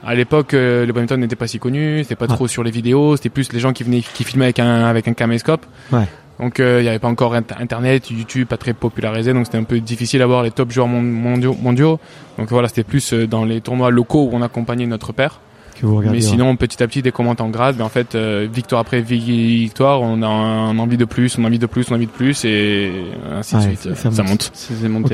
[0.04, 2.36] à l'époque, euh, le badminton n'était pas si connu, c'était pas Ouais.
[2.36, 5.08] trop sur les vidéos, c'était plus les gens qui venaient, qui filmaient avec un avec
[5.08, 5.66] un caméscope.
[5.92, 6.06] Ouais.
[6.40, 9.60] Donc euh, il n'y avait pas encore int- internet, YouTube, pas très popularisé, donc c'était
[9.60, 12.00] un peu difficile d'avoir les top joueurs mon- mondiaux, mondiaux.
[12.40, 15.40] Donc voilà, c'était plus euh, dans les tournois locaux où on accompagnait notre père.
[15.80, 16.18] que vous regardez.
[16.20, 16.30] Mais ouais.
[16.32, 19.02] sinon, petit à petit, dès qu'on monte en grade, ben, en fait, euh, victoire après
[19.02, 22.06] victoire, on a un envie de plus, on a envie de plus, on a envie
[22.08, 22.92] de plus, et
[23.32, 23.82] ainsi de suite.
[23.96, 24.52] ça- euh, monte.
[24.90, 25.14] monte.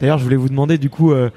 [0.00, 1.30] D'ailleurs, je voulais vous demander du coup euh,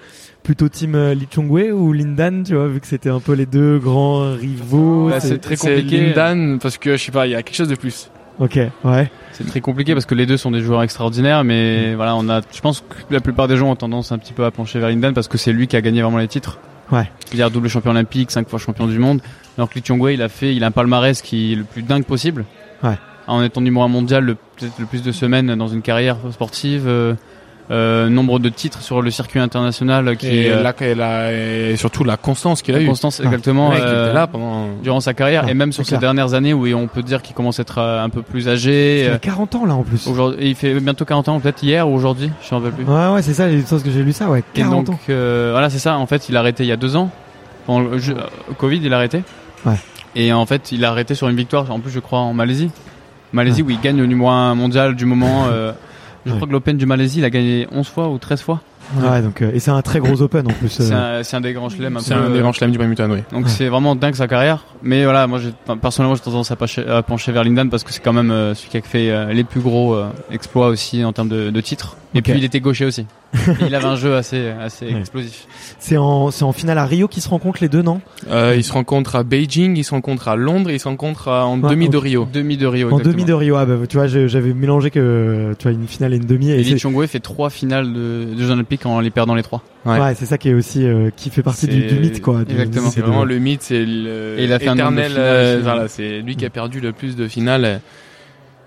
[0.44, 3.46] plutôt team euh, Lee Chongwei ou Lindan, tu vois, vu que c'était un peu les
[3.46, 5.10] deux grands rivaux.
[5.10, 6.08] Bah, c'est- c'est très compliqué.
[6.14, 8.10] Lindan, parce que je sais pas, il y a quelque chose de plus.
[8.40, 9.12] Ok, ouais.
[9.32, 12.42] C'est très compliqué parce que les deux sont des joueurs extraordinaires, mais voilà, on a,
[12.52, 14.90] je pense que la plupart des gens ont tendance un petit peu à pencher vers
[14.90, 16.58] Lindan parce que c'est lui qui a gagné vraiment les titres.
[16.92, 17.10] Ouais.
[17.26, 19.22] C'est-à-dire double champion olympique, cinq fois champion du monde.
[19.58, 21.84] Alors que Li Chongwei, il a fait, il a un palmarès qui est le plus
[21.84, 22.44] dingue possible.
[22.84, 22.98] Ouais.
[23.28, 26.84] En étant numéro un mondial, le, peut-être le plus de semaines dans une carrière sportive,
[26.88, 27.14] euh,
[27.72, 31.32] euh, nombre de titres sur le circuit international qui Et, est euh, là, et, la-
[31.32, 32.88] et surtout la constance qu'il a la eu.
[32.88, 33.26] constance Ah.
[33.26, 33.72] exactement.
[33.74, 34.68] Il euh, était là pendant.
[34.84, 36.02] durant sa carrière Ah, et même sur ces clair.
[36.02, 39.06] dernières années où on peut dire qu'il commence à être euh, un peu plus âgé.
[39.06, 40.08] Il a 40 ans là en plus.
[40.08, 42.86] Aujourd'hui, il fait bientôt 40 ans, peut-être hier ou aujourd'hui, je ne rappelle plus.
[42.86, 44.40] Ouais, ouais, c'est ça, j'ai je pense que j'ai lu ça, ouais.
[44.40, 45.00] Et 40 donc ans.
[45.10, 45.98] euh, voilà, c'est ça.
[45.98, 47.10] En fait, il a arrêté il y a deux ans.
[47.66, 49.24] Pendant le jeu- euh, Covid, il a arrêté.
[49.66, 49.76] Ouais.
[50.16, 51.72] Et en fait, il a arrêté sur une victoire.
[51.72, 52.70] En plus, je crois en Malaisie.
[53.32, 55.46] Malaisie où il gagne le numéro 1 mondial du moment.
[56.26, 56.36] Je Ouais.
[56.38, 58.62] crois que l'Open du Malaisie, il a gagné 11 fois ou 13 fois.
[58.98, 60.70] Ouais, donc, euh, et c'est un très gros open en plus.
[60.70, 61.98] C'est euh, un, c'est un des grands chelems.
[62.02, 63.18] C'est un des euh, grands chelems du badminton, oui.
[63.18, 63.24] Ouais.
[63.32, 64.66] Donc c'est vraiment dingue sa carrière.
[64.84, 65.40] Mais voilà, moi
[65.82, 68.54] personnellement j'ai tendance à pencher, à pencher vers Lindan parce que c'est quand même euh,
[68.54, 71.62] celui qui a fait euh, les plus gros euh, exploits aussi en termes de, de
[71.62, 71.98] titres.
[72.16, 73.08] Et puis il était gaucher aussi.
[73.68, 75.00] Il avait un jeu assez assez Ouais.
[75.00, 75.48] explosif.
[75.80, 78.00] C'est en, c'est en finale à Rio qu'ils se rencontrent les deux, non?
[78.30, 81.30] Euh, ils se rencontrent à Beijing, ils se rencontrent à Londres, et ils se rencontrent
[81.30, 81.98] à- en Ouais, demi de.
[81.98, 82.28] Rio.
[82.32, 82.90] Demi de Rio.
[82.90, 83.12] En exactement.
[83.14, 83.56] demi de Rio.
[83.56, 86.52] Ah bah tu vois, j'avais mélangé que tu vois une finale et une demi.
[86.52, 89.44] Et Et Lee Chongwei fait trois finales de, de Jeux Olympiques en les perdant les
[89.44, 89.64] trois.
[89.86, 90.00] Ouais.
[90.00, 92.44] ouais, c'est ça qui est aussi euh, qui fait partie du, du mythe quoi.
[92.46, 92.90] du- Exactement.
[92.90, 95.14] C'est de- vraiment le mythe, c'est le Et éternel.
[95.18, 97.82] euh, voilà, c'est lui qui a perdu le plus de finales.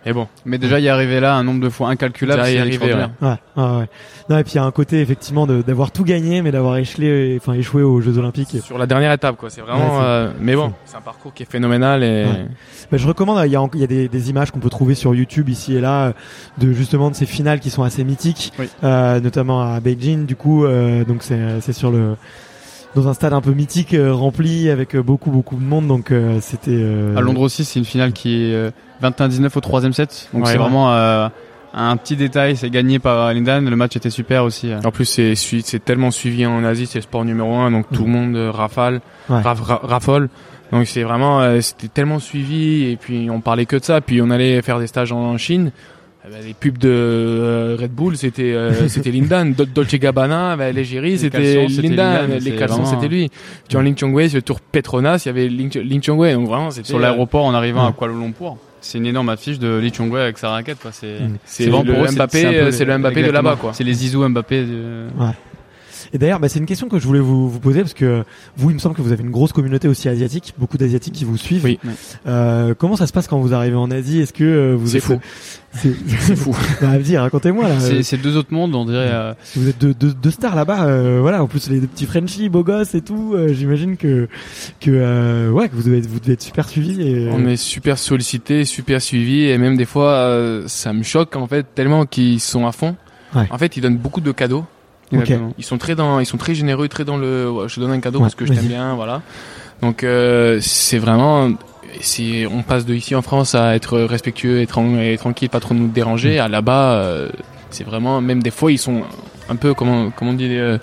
[0.08, 3.10] Et bon, Mais déjà y arriver là un nombre de fois incalculable, c'est arriver, extraordinaire.
[3.20, 3.86] Ouais, ouais, ouais.
[4.30, 7.36] Non et puis il y a un côté effectivement d'avoir tout gagné, mais d'avoir échelé,
[7.40, 8.56] enfin échoué aux Jeux Olympiques.
[8.62, 9.50] sur la dernière étape, quoi.
[9.50, 9.98] C'est vraiment.
[9.98, 12.24] Ouais, euh, mais bon, c'est un parcours qui est phénoménal et.
[12.24, 12.46] Ouais.
[12.90, 13.42] Bah, je recommande.
[13.46, 15.80] Il y a, y a des, des images qu'on peut trouver sur YouTube ici et
[15.80, 16.12] là
[16.58, 18.68] de justement de ces finales qui sont assez mythiques, Oui.
[18.84, 20.24] euh, notamment à Beijing.
[20.26, 22.16] Du coup, euh, donc c'est c'est sur le
[22.96, 25.86] dans un stade un peu mythique euh, rempli avec euh, beaucoup beaucoup de monde.
[25.86, 28.70] Donc euh, c'était euh, À Londres aussi, c'est une finale qui est euh,
[29.02, 30.28] 21-19 au troisième set.
[30.32, 30.62] Donc Ouais, c'est ouais.
[30.62, 31.28] vraiment euh,
[31.74, 32.56] un petit détail.
[32.56, 33.68] C'est gagné par Lindan.
[33.68, 34.72] Le match était super aussi.
[34.72, 34.80] euh.
[34.84, 38.04] En plus, c'est c'est tellement suivi en Asie, c'est le sport numéro un, donc tout
[38.04, 39.40] le monde euh, rafale, Ouais.
[39.42, 40.28] raf- ra- raffole.
[40.72, 44.00] Donc c'est vraiment, euh, c'était tellement suivi et puis on parlait que de ça.
[44.00, 45.70] Puis on allait faire des stages en, en Chine.
[46.28, 50.56] Eh ben, les pubs de euh, Red Bull, c'était euh, c'était Lindan, Dol- Dolce Gabbana,
[50.56, 53.30] ben, l'Égérie, Les c'était caleçons, c'était Lindan, les caleçons, c'était lui.
[53.68, 56.34] Tu en Ling Chongwei, sur le tour Petronas, il y avait Ling, Ling Chongwei.
[56.34, 57.90] Donc vraiment, c'était Sur l'aéroport en arrivant Ouais.
[57.90, 58.56] à Kuala Lumpur.
[58.80, 60.78] C'est une énorme affiche de Lee Chongwei avec sa raquette.
[60.80, 60.90] Quoi.
[60.92, 61.36] C'est, Mm.
[61.44, 63.72] C'est le Mbappé, c'est le Mbappé de là-bas, quoi.
[63.72, 64.62] C'est les Zizou Mbappé.
[64.64, 65.04] De...
[66.16, 68.24] Et d'ailleurs, bah, c'est une question que je voulais vous, vous poser parce que
[68.56, 71.26] vous, il me semble que vous avez une grosse communauté aussi asiatique, beaucoup d'asiatiques qui
[71.26, 71.62] vous suivent.
[71.62, 71.78] Oui.
[72.26, 74.20] Euh, comment ça se passe quand vous arrivez en Asie?
[74.20, 75.20] Est-ce que euh, vous C'est êtes fou.
[75.74, 76.56] C'est fou.
[76.80, 77.78] bah, dis, racontez-moi là.
[77.80, 79.10] C'est c'est deux autres mondes, on dirait.
[79.12, 81.42] euh, vous êtes deux, deux, deux stars là-bas, euh, voilà.
[81.42, 83.34] En plus, les deux petits Frenchies, beaux gosses et tout.
[83.34, 84.26] euh, J'imagine que
[84.80, 87.02] que euh, ouais, que vous devez être, vous devez être super suivis.
[87.02, 91.36] Et, On est super sollicité, super suivi et même des fois euh, ça me choque
[91.36, 92.96] en fait tellement qu'ils sont à fond.
[93.34, 93.46] Ouais.
[93.50, 94.64] En fait, ils donnent beaucoup de cadeaux.
[95.12, 97.50] Ils sont très dans, ils sont très généreux, très dans le.
[97.68, 99.22] je te donne un cadeau Ouais, parce que je t'aime bien, voilà.
[99.82, 101.50] Donc euh, c'est vraiment.
[102.00, 105.60] Si on passe de ici en France à être respectueux et, tran- et tranquille, pas
[105.60, 105.92] trop nous Mm.
[105.92, 107.28] déranger, à là-bas, euh,
[107.70, 109.02] c'est vraiment même des fois ils sont
[109.48, 110.76] un peu comment comment on dit euh,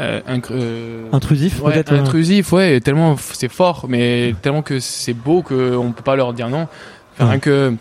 [0.00, 1.92] euh, euh, Intrusif, ouais, peut-être.
[1.92, 6.16] euh, intrusif, ouais, tellement c'est fort, mais tellement que c'est beau que on peut pas
[6.16, 6.66] leur dire non.
[7.14, 7.30] Enfin, Ouais.
[7.30, 7.74] rien que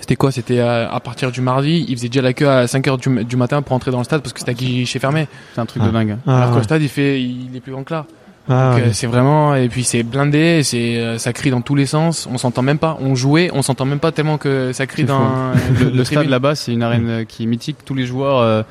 [0.00, 0.32] c'était quoi?
[0.32, 3.36] C'était à, à partir du mardi, ils faisaient déjà la queue à 5h du, du
[3.36, 5.28] matin pour entrer dans le stade parce que c'était à guichet fermé.
[5.54, 5.88] C'est un truc Ah.
[5.88, 6.16] de dingue.
[6.26, 6.58] ah, Alors que ouais.
[6.58, 8.06] le stade il fait il est plus grand que là.
[8.48, 8.92] Ah, euh, ouais.
[8.92, 12.38] c'est vraiment et puis c'est blindé, c'est euh, ça crie dans tous les sens, on
[12.38, 15.84] s'entend même pas, on jouait, on s'entend même pas tellement que ça crie dans Le,
[15.84, 17.76] le le stade là-bas, c'est une arène qui est mythique.
[17.84, 18.62] Tous les joueurs euh,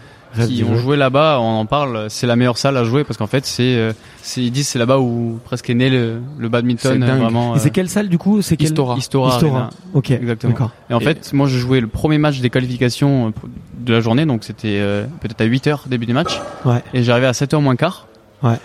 [0.47, 2.05] qui ont joué là-bas, on en parle.
[2.09, 4.79] C'est la meilleure salle à jouer parce qu'en fait, c'est, euh, c'est ils disent c'est
[4.79, 6.97] là-bas où presque est né le, le badminton.
[6.99, 7.21] C'est euh, dingue.
[7.21, 7.55] Vraiment.
[7.55, 8.41] Et c'est euh, quelle salle du coup?
[8.41, 8.95] C'est quelle Histora.
[8.97, 9.33] Histora.
[9.35, 9.69] Histora.
[9.93, 10.11] Ok.
[10.11, 10.53] Exactement.
[10.53, 10.71] D'accord.
[10.89, 13.33] Et en Et- fait, moi, je jouais le premier match des qualifications
[13.79, 16.39] de la journée, donc c'était euh, peut-être à 8 heures début du match.
[16.65, 16.83] Ouais.
[16.93, 18.07] Et j'arrivais à 7 heures moins quart.
[18.43, 18.55] Ouais.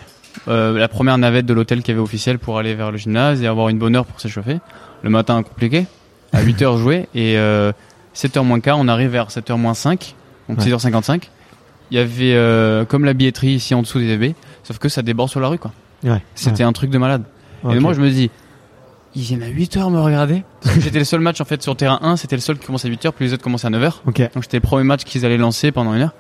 [0.48, 3.46] Euh, la première navette de l'hôtel qui avait officiel pour aller vers le gymnase et
[3.46, 4.58] avoir une bonne heure pour s'échauffer.
[5.02, 5.86] Le matin compliqué.
[6.32, 7.70] À 8 heures jouer et euh,
[8.14, 10.14] 7 heures moins quart, on arrive vers 7 heures moins 5,
[10.48, 10.64] donc Ouais.
[10.64, 11.22] 6h55.
[11.90, 15.02] Il y avait euh, comme la billetterie ici en dessous des DB, sauf que ça
[15.02, 15.72] déborde sur la rue quoi.
[16.02, 16.22] Ouais.
[16.34, 17.24] C'était un truc de malade.
[17.70, 18.30] Et moi je me dis,
[19.14, 20.42] ils viennent à 8 heures me regarder.
[20.80, 22.90] J'étais le seul match en fait sur terrain 1, c'était le seul qui commençait à
[22.90, 24.02] 8 heures, puis les autres commençaient à 9 heures.
[24.06, 24.20] Ok.
[24.34, 26.14] Donc c'était le premier match qu'ils allaient lancer pendant une heure.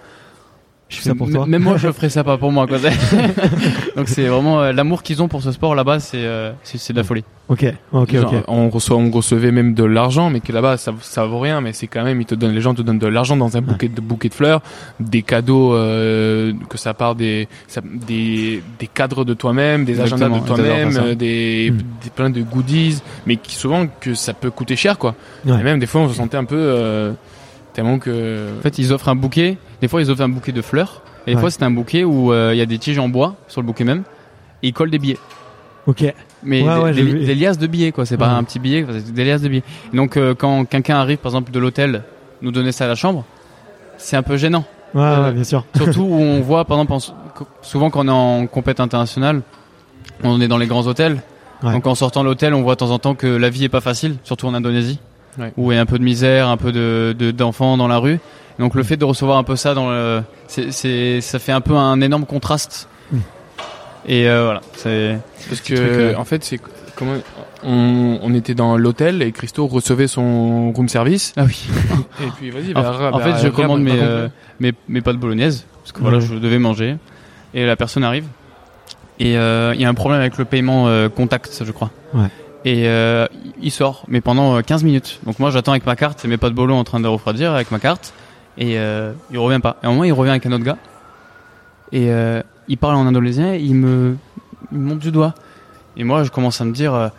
[0.88, 1.46] Je fais ça pour toi.
[1.46, 2.78] Même moi je ferais ça pas pour moi quoi.
[3.96, 6.98] Donc c'est vraiment euh, l'amour qu'ils ont pour ce sport là-bas, c'est euh, c'est de
[6.98, 7.24] la folie.
[7.48, 7.66] Ok.
[7.92, 8.12] Ok.
[8.14, 8.44] Genre, Ok.
[8.48, 11.60] On reçoit, on recevait même de l'argent, mais que là-bas ça, ça vaut rien.
[11.60, 13.60] Mais c'est quand même, ils te donnent, les gens te donnent de l'argent dans un
[13.60, 14.62] bouquet de bouquet de fleurs,
[15.00, 20.28] des cadeaux euh, que ça part des, ça- des, des cadres de toi-même, des agendas
[20.28, 21.76] de toi-même, euh, des, Mm.
[22.04, 25.14] des plein de goodies, mais qui souvent que ça peut coûter cher quoi.
[25.46, 25.58] Ouais.
[25.60, 27.12] Et même des fois on se sentait un peu euh,
[27.74, 28.48] tellement que.
[28.58, 31.30] En fait ils offrent un bouquet, des fois ils offrent un bouquet de fleurs, et
[31.32, 31.40] des Ouais.
[31.40, 33.66] fois c'est un bouquet où euh, il y a des tiges en bois sur le
[33.66, 34.02] bouquet même,
[34.62, 35.18] et ils collent des billets.
[35.86, 36.02] Ok.
[36.42, 37.24] Mais Ouais, des, ouais, des- j'ai vu.
[37.26, 38.34] des liasses de billets quoi, c'est pas Ouais.
[38.34, 39.62] un petit billet, c'est des liasses de billets.
[39.92, 42.02] Et donc euh, quand quelqu'un arrive par exemple de l'hôtel
[42.42, 43.24] nous donner ça à la chambre,
[43.98, 44.64] c'est un peu gênant.
[44.94, 45.64] Ouais, Euh, ouais, bien sûr.
[45.76, 49.42] Surtout où on voit, par exemple, en- souvent quand on est en compète internationale,
[50.22, 51.20] on est dans les grands hôtels.
[51.62, 51.72] Ouais.
[51.72, 53.68] Donc en sortant de l'hôtel, on voit de temps en temps que la vie est
[53.70, 55.00] pas facile, surtout en Indonésie,
[55.38, 55.52] Ouais.
[55.56, 57.98] où il y a un peu de misère, un peu de de- d'enfants dans la
[57.98, 58.20] rue.
[58.58, 61.60] Donc le fait de recevoir un peu ça dans le, c'est, c'est, ça fait un
[61.60, 62.88] peu un énorme contraste.
[63.10, 63.18] Mm.
[64.06, 65.18] Et euh, voilà, c'est
[65.48, 65.74] Parce que
[66.10, 66.60] truc, en fait c'est
[66.94, 67.14] comment
[67.64, 71.66] on, on était dans l'hôtel et Christo recevait son room service ah oui.
[72.22, 74.28] et puis vas-y En, bah, en bah, fait, je commande bah, mes, bah, euh,
[74.60, 76.24] mes mes pâtes bolognaises parce que voilà, Ouais.
[76.24, 76.96] je devais manger
[77.54, 78.26] et la personne arrive
[79.18, 81.90] et euh, il y a un problème avec le paiement euh, contact, je crois.
[82.12, 82.28] Ouais.
[82.64, 83.26] Et euh,
[83.60, 85.20] il sort, mais pendant euh, 15 minutes.
[85.24, 87.78] Donc moi, j'attends avec ma carte mes pâtes bolo en train de refroidir avec ma
[87.78, 88.14] carte
[88.56, 89.76] et euh, il revient pas.
[89.82, 90.78] Et à un moment, il revient avec un autre gars
[91.92, 94.16] et euh, il parle en indonésien, et il me
[94.72, 95.34] il monte du doigt
[95.96, 97.10] et moi, je commence à me dire.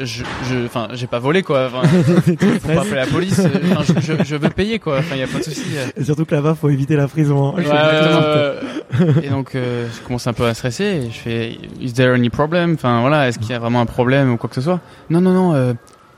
[0.00, 1.68] Euh, je, je, enfin, j'ai pas volé quoi.
[1.70, 3.38] Faut pas appeler la police.
[3.38, 3.48] euh,
[3.86, 4.98] je, je, je veux payer quoi.
[4.98, 5.62] Enfin, y a pas de souci.
[5.76, 5.86] euh.
[6.00, 7.54] Et surtout que là-bas, faut éviter la prison.
[7.56, 7.62] hein.
[7.62, 10.84] Ouais, et donc, euh, je commence un peu à stresser.
[10.84, 12.74] Et je fais, is there any problem?
[12.74, 14.80] Enfin, voilà, est-ce qu'il y a vraiment un problème ou quoi que ce soit?
[15.10, 15.54] Non, non, non.
[15.54, 15.72] euh,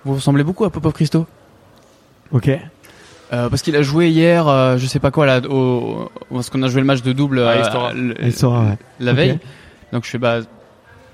[0.05, 1.27] vous ressemblez beaucoup à Popov Christo.
[2.33, 2.49] Ok.
[3.33, 6.51] Euh, parce qu'il a joué hier, euh, je sais pas quoi, là, au, au- parce
[6.51, 7.51] qu'on a joué le match de double Ah,
[7.95, 8.79] euh, Elle saura, ouais.
[8.99, 9.39] la veille.
[9.93, 10.41] Donc je fais bah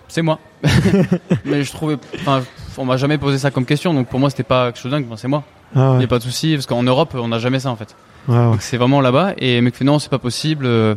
[0.09, 0.39] c'est moi.
[1.45, 2.43] Mais je trouvais, enfin,
[2.79, 4.97] on m'a jamais posé ça comme question, donc pour moi c'était pas quelque chose de
[4.97, 5.07] dingue.
[5.07, 5.45] Enfin, c'est moi.
[5.75, 6.05] Ah Il y ouais.
[6.05, 7.95] a pas de souci, parce qu'en Europe on n'a jamais ça en fait.
[8.29, 8.37] Ouais.
[8.37, 9.35] Donc c'est vraiment là-bas.
[9.39, 10.67] Et le mec fait non, c'est pas possible.
[10.67, 10.95] euh,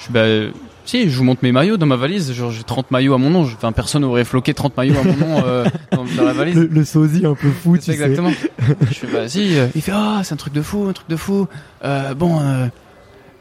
[0.00, 0.52] Je bah
[0.84, 2.32] si, je vous montre mes maillots dans ma valise.
[2.32, 3.42] Genre j'ai 30 maillots à mon nom.
[3.42, 6.56] Enfin personne aurait floqué 30 maillots à mon nom euh, dans, dans la valise.
[6.56, 7.92] Le, le sosie un peu fou, tu sais.
[7.92, 8.30] exactement.
[8.80, 9.56] je fais bah si.
[9.58, 11.46] euh, Il fait ah c'est un truc de fou, un truc de fou.
[11.84, 12.66] Euh, bon, euh,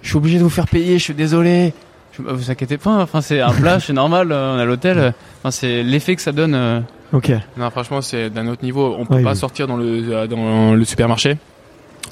[0.04, 1.00] je suis obligé de vous faire payer.
[1.00, 1.74] Je suis désolé.
[2.14, 2.98] Je, bah, vous inquiétez pas.
[3.02, 4.32] Enfin c'est un plat, c'est normal.
[4.32, 5.14] euh, On est à l'hôtel.
[5.40, 6.54] Enfin c'est l'effet que ça donne.
[6.56, 6.80] euh,
[7.14, 7.30] Ok.
[7.58, 8.96] Non, franchement, c'est d'un autre niveau.
[8.98, 9.36] On peut pas oui.
[9.38, 11.38] sortir dans le euh, dans le supermarché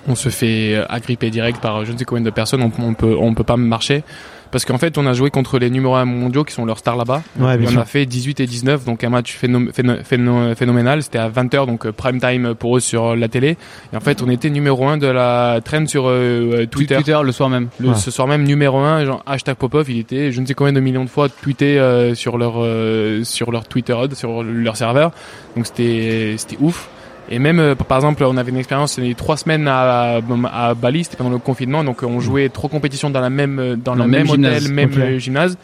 [0.08, 3.16] on se fait agripper direct par je ne sais combien de personnes, on, on peut
[3.20, 4.04] on peut pas marcher
[4.52, 6.96] parce qu'en fait on a joué contre les numéros 1 mondiaux qui sont leurs stars
[6.98, 7.22] là-bas.
[7.40, 7.80] Ouais, on sûr.
[7.80, 11.66] a fait 18 et 19 donc un match phénom- phéno- phéno- phénoménal, c'était à 20h
[11.68, 13.58] donc euh, prime time pour eux sur la télé
[13.94, 16.96] et en fait on était numéro 1 de la trend sur euh, Twitter.
[16.96, 17.70] Twitter le soir même.
[17.80, 17.96] Le, Ouais.
[17.96, 20.80] Ce soir même numéro 1 genre hashtag Popov il était je ne sais combien de
[20.80, 25.12] millions de fois tweeté euh, sur leur euh, sur leur Twitter sur leur serveur
[25.56, 26.90] donc c'était c'était ouf
[27.30, 29.68] et même euh, par exemple on avait une expérience il y a eu trois semaines
[29.68, 30.20] à,
[30.52, 33.60] à Bali c'était pendant le confinement donc euh, on jouait trois compétitions dans la même
[33.60, 34.70] euh, dans, Dans le même, hôtel gymnase.
[34.70, 35.58] même gymnase.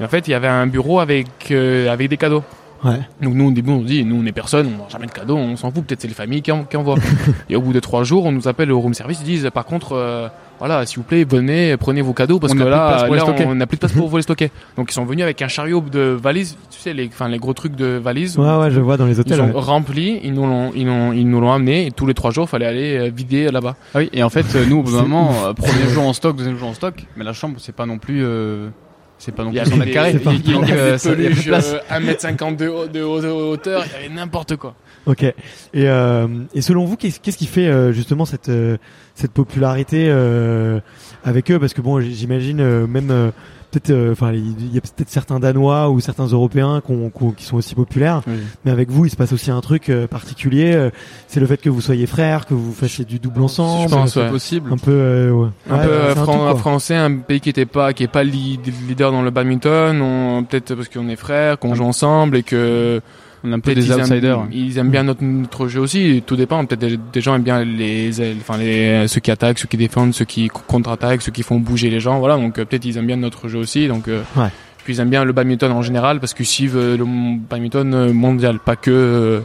[0.00, 2.44] Et en fait il y avait un bureau avec euh, avec des cadeaux
[2.86, 3.00] Ouais.
[3.22, 5.10] donc nous au début on se dit nous on est personne on n'a jamais de
[5.12, 6.96] cadeaux on s'en fout peut-être c'est les familles qui, en- qui envoient
[7.50, 9.64] et au bout de trois jours on nous appelle au room service ils disent par
[9.64, 13.24] contre euh, voilà s'il vous plaît venez prenez vos cadeaux parce On que là, là,
[13.46, 15.48] on n'a plus de place pour vous les stocker donc ils sont venus avec un
[15.48, 18.80] chariot de valises tu sais les enfin les gros trucs de valises Ouais, ouais, je
[18.80, 19.40] vois dans les ils hôtels.
[19.40, 19.52] ont ouais.
[19.60, 22.48] rempli ils nous l'ont ils, l'ont- ils nous l'ont amené et tous les trois jours
[22.48, 25.02] fallait aller euh, vider là-bas Ah oui, et en fait, euh, nous, au bout d'un
[25.02, 27.98] moment, premier jour en stock, deuxième jour en stock, mais la chambre, c'est pas non
[27.98, 28.68] plus, euh,
[29.18, 30.12] c'est pas non plus 100 avait mètres des, carrés.
[30.12, 31.72] c'est pas il y Donc, avait des ça- il y a plus de peluches place.
[31.74, 34.74] euh, 1m50 de, haut- de, haut- de hauteur il y avait n'importe quoi
[35.06, 35.22] Ok.
[35.22, 35.34] Et,
[35.74, 38.76] euh, et selon vous, qu'est-ce qu'est-ce qui fait euh, justement cette euh,
[39.14, 40.80] cette popularité euh,
[41.24, 41.60] avec eux?
[41.60, 43.30] Parce que bon, j'imagine euh, même euh,
[43.80, 47.44] peut-être, euh, enfin, il y a peut-être certains Danois ou certains Européens qu'on- qu'on- qui
[47.44, 48.22] sont aussi populaires.
[48.26, 48.34] Oui.
[48.64, 50.72] Mais avec vous, il se passe aussi un truc euh, particulier.
[50.74, 50.90] euh,
[51.28, 53.88] c'est le fait que vous soyez frères, que vous fassiez du double ensemble.
[53.90, 54.30] Je pense, c'est ouais.
[54.30, 54.72] possible.
[54.72, 55.48] Un peu, euh, ouais.
[55.70, 58.24] un Ouais, peu euh, un tout, français, un pays qui était pas qui est pas
[58.24, 63.00] leader dans le badminton, on peut-être parce qu'on est frères, qu'on joue ensemble et que
[63.46, 64.46] On est un peu peut-être des ils aiment- outsiders.
[64.50, 66.22] Ils aiment bien notre, notre jeu aussi.
[66.26, 66.64] Tout dépend.
[66.66, 70.12] Peut-être des, des gens aiment bien les, enfin les ceux qui attaquent, ceux qui défendent,
[70.14, 72.18] ceux qui contre-attaquent, ceux qui font bouger les gens.
[72.18, 72.36] Voilà.
[72.36, 73.86] Donc euh, peut-être ils aiment bien notre jeu aussi.
[73.88, 74.48] Donc euh, Ouais.
[74.84, 77.04] puis ils aiment bien le badminton en général parce qu'ils suivent euh, le
[77.48, 79.40] badminton euh, mondial, pas que euh,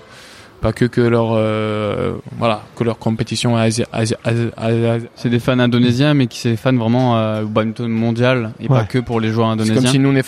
[0.62, 5.40] pas que que leur euh, voilà que leur compétition asi- asi- asi- asi- C'est des
[5.40, 8.80] fans indonésiens, mais qui c'est des fans vraiment euh, au badminton mondial et Ouais.
[8.80, 9.92] pas que pour les joueurs C'est comme indonésiens.
[9.92, 10.28] si nous on est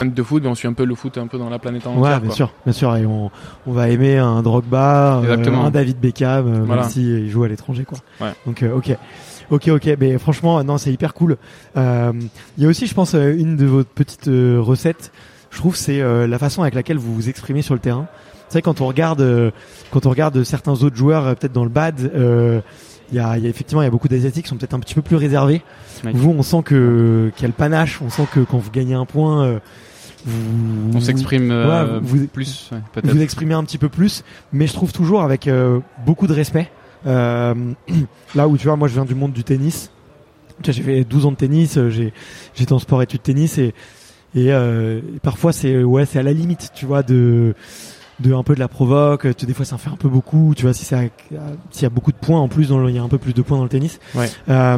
[0.00, 1.86] fan de foot, mais on suit un peu le foot un peu dans la planète
[1.86, 2.00] entière.
[2.02, 2.34] Ouais, bien quoi.
[2.34, 3.30] sûr, bien sûr, et on,
[3.66, 5.64] on va aimer un Drogba, euh, Exactement.
[5.64, 6.82] un David Beckham, euh, Voilà.
[6.82, 7.98] même si il joue à l'étranger, quoi.
[8.20, 8.32] Ouais.
[8.46, 8.96] Donc, euh, ok,
[9.50, 9.90] ok, ok.
[10.00, 11.36] Mais franchement, non, c'est hyper cool.
[11.76, 12.12] Euh,
[12.58, 15.12] Il y a aussi, je pense, euh, une de vos petites euh, recettes.
[15.50, 18.06] Je trouve, c'est euh, la façon avec laquelle vous vous exprimez sur le terrain.
[18.48, 19.50] C'est vrai quand on regarde, euh,
[19.92, 22.00] quand on regarde certains autres joueurs, euh, peut-être dans le bad.
[22.14, 22.60] euh,
[23.12, 24.74] il y a, il y a effectivement il y a beaucoup d'asiatiques qui sont peut-être
[24.74, 25.62] un petit peu plus réservés.
[26.14, 28.94] Vous, on sent que qu'il y a le panache, on sent que quand vous gagnez
[28.94, 29.58] un point, euh,
[30.24, 34.66] vous, On s'exprime euh, Ouais, vous- plus, ouais, vous exprimez un petit peu plus, mais
[34.66, 36.70] je trouve toujours avec euh, beaucoup de respect.
[37.06, 37.54] Euh,
[38.34, 39.90] là où tu vois, moi je viens du monde du tennis.
[40.62, 42.12] J'ai fait 12 ans de tennis, j'ai
[42.54, 43.72] j'étais en sport études tennis et
[44.34, 47.54] et, et parfois c'est ouais c'est à la limite, tu vois de
[48.20, 49.34] de un peu de la provoque.
[49.36, 50.52] Tu, des fois ça en fait un peu beaucoup.
[50.54, 50.98] Tu vois si ça
[51.70, 53.16] s'il y a beaucoup de points en plus, dans le- il y a un peu
[53.16, 53.98] plus de points dans le tennis.
[54.14, 54.28] Ouais.
[54.50, 54.76] Euh,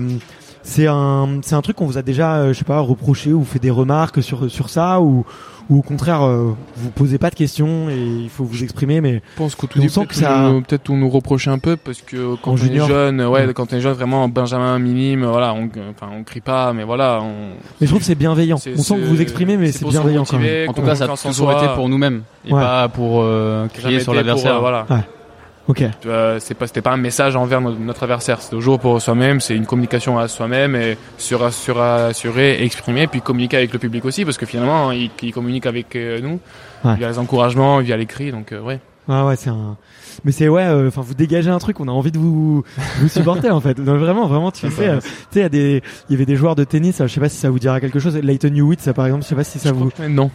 [0.62, 3.44] c'est un c'est un truc qu'on vous a déjà euh, je sais pas reproché ou
[3.44, 5.24] fait des remarques sur sur ça ou
[5.70, 9.22] ou au contraire euh, vous posez pas de questions et il faut vous exprimer mais
[9.34, 11.50] Je pense qu'au tout On début, sent peut-être que ça- nous- peut-être on nous reprochait
[11.50, 12.86] un peu parce que quand En on junior.
[12.88, 13.54] est jeune, ouais, Ouais.
[13.54, 17.20] quand on est jeune, vraiment Benjamin minime, voilà, on, enfin, on crie pas, mais voilà,
[17.22, 17.50] on.
[17.80, 20.38] mais je trouve que c'est bienveillant on sent que vous exprimez mais c'est bienveillant quand
[20.38, 22.60] même En tout cas, ça a toujours été pour nous-mêmes et Ouais.
[22.60, 24.56] pas pour euh, crier sur l'adversaire.
[24.56, 24.86] euh, voilà.
[25.68, 25.84] Ok
[26.40, 28.40] c'est pas, c'était pas un message envers no- notre adversaire.
[28.42, 29.40] C'est toujours pour soi-même.
[29.40, 34.04] C'est une communication à soi-même et sur, sur assurer, exprimer, puis communiquer avec le public
[34.04, 36.40] aussi, parce que finalement, il, il communique avec euh, nous
[36.84, 36.96] Ouais.
[36.96, 38.32] via les encouragements, via les cris.
[38.32, 38.80] Donc, euh, ouais.
[39.08, 39.76] ah ouais c'est un
[40.24, 42.62] mais c'est ouais euh, enfin vous dégagez un truc on a envie de vous
[43.00, 45.48] vous supporter en fait non, vraiment vraiment tu sais euh, tu sais il y a
[45.48, 47.58] des il y avait des joueurs de tennis euh, je sais pas si ça vous
[47.58, 49.88] dira quelque chose Leighton Hewitt ça par exemple je sais pas si ça Je vous
[49.90, 50.30] crois que- non.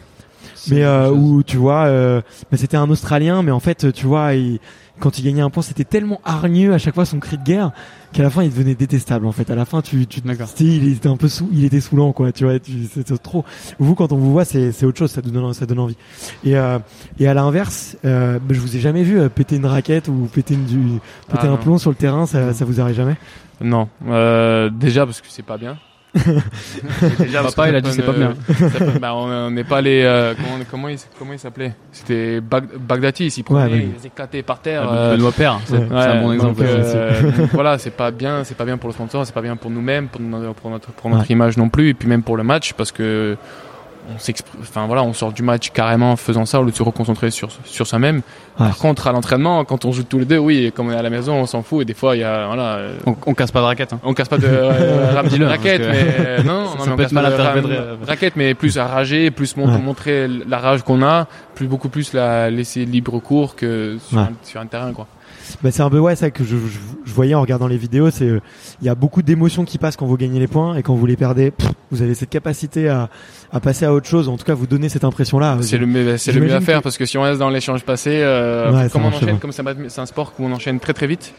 [0.70, 4.34] Mais euh, où tu vois euh, bah, c'était un australien mais en fait tu vois
[4.34, 4.60] il-
[5.00, 7.72] quand il gagnait un point c'était tellement hargneux à chaque fois son cri de guerre
[8.14, 9.48] qu'à la fin il devenait détestable en fait.
[9.52, 10.22] À la fin tu tu
[10.60, 13.46] il était un peu sous il était saoulant quoi tu vois tu- c'était trop.
[13.78, 15.98] Vous quand on vous voit c'est c'est autre chose ça donne ça donne envie.
[16.44, 16.80] Et euh,
[17.20, 20.28] et à l'inverse euh, bah, je vous ai jamais vu euh, péter une raquette ou
[20.34, 20.78] péter une du
[21.28, 21.58] péter Ah, un non.
[21.58, 23.18] plomb sur le terrain ça ça vous arrive jamais?
[23.62, 23.90] Non.
[24.08, 25.78] Euh, déjà parce que c'est pas bien.
[27.20, 28.34] Déjà, Papa, il a dit c'est pas bien.
[29.00, 30.04] bah, on n'est pas les.
[30.04, 31.74] euh, comment comment il, comment il s'appelait?
[31.92, 33.88] C'était Bag- Bagdati, il prenait, Ouais,
[34.36, 34.88] il par terre.
[34.90, 35.88] Ah, euh, Benoît Père, c'est ouais.
[35.92, 36.56] un bon exemple.
[36.62, 39.42] donc, euh, donc voilà, c'est pas bien, c'est pas bien pour le sponsor, c'est pas
[39.42, 41.28] bien pour nous-mêmes, pour notre, pour notre, pour notre Ouais.
[41.34, 43.38] image non plus, et puis même pour le match, parce que
[44.16, 46.76] on s'exprime, enfin voilà, on sort du match carrément en faisant ça au lieu de
[46.76, 48.18] se reconcentrer sur sur soi-même.
[48.60, 48.68] Ouais.
[48.68, 51.02] Par contre, à l'entraînement, quand on joue tous les deux, oui, comme on est à
[51.02, 52.76] la maison, on s'en fout, et des fois, il y a voilà.
[52.78, 53.94] euh, On, on casse pas de raquette.
[53.94, 54.00] Hein.
[54.04, 55.12] on casse pas de euh,
[55.48, 58.06] raquette, que- mais euh, non, non, Ça non, peut on être casse mal pas de
[58.08, 59.66] raquette, mais plus à rager, plus Ouais.
[59.80, 64.24] montrer la rage qu'on a, plus beaucoup plus la laisser libre cours que sur, Ouais.
[64.24, 65.08] un, sur un terrain, quoi.
[65.64, 68.10] Bah, c'est un peu ouais ça que je, je, je voyais en regardant les vidéos.
[68.12, 68.40] C'est euh,
[68.82, 71.06] il y a beaucoup d'émotions qui passent quand vous gagnez les points et quand vous
[71.06, 73.10] les perdez, pff, vous avez cette capacité à,
[73.52, 74.30] à passer à autre chose.
[74.30, 75.58] En tout cas, vous donnez cette impression là.
[75.62, 77.50] C'est le, mieux- c'est le mieux à faire que- parce que si on reste dans
[77.50, 79.36] l'échange passé, euh, Ouais, comme on enchaîne, pas.
[79.38, 81.34] comme c'est un sport où on enchaîne très très vite,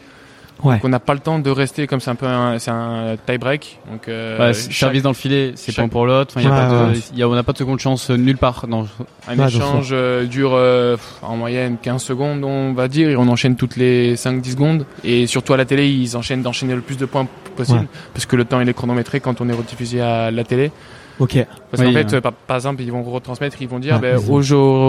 [0.63, 0.77] Ouais.
[0.79, 3.37] qu'on n'a pas le temps de rester comme c'est un peu un, c'est un tie
[3.37, 3.79] break.
[3.91, 6.33] Donc euh, Ouais, chaque- service dans le filet, c'est chaque- point pour l'autre.
[6.35, 8.17] Enfin, y a Ouais, pas de, y a- on n'a pas de seconde chance euh,
[8.17, 8.65] nulle part.
[8.67, 8.85] Non,
[9.27, 13.27] un Ouais, échange euh, dure euh, en moyenne 15 secondes, on va dire, et on
[13.29, 14.85] enchaîne toutes les 5-10 secondes.
[15.03, 17.87] Et surtout à la télé, ils enchaînent d'enchaîner le plus de points possible Ouais.
[18.13, 20.71] parce que le temps il est chronométré quand on est rediffusé à la télé.
[21.19, 21.37] Ok.
[21.71, 22.21] Parce Oui, qu'en fait, euh.
[22.21, 24.19] par, par exemple, ils vont retransmettre, ils vont dire, Ouais, ben,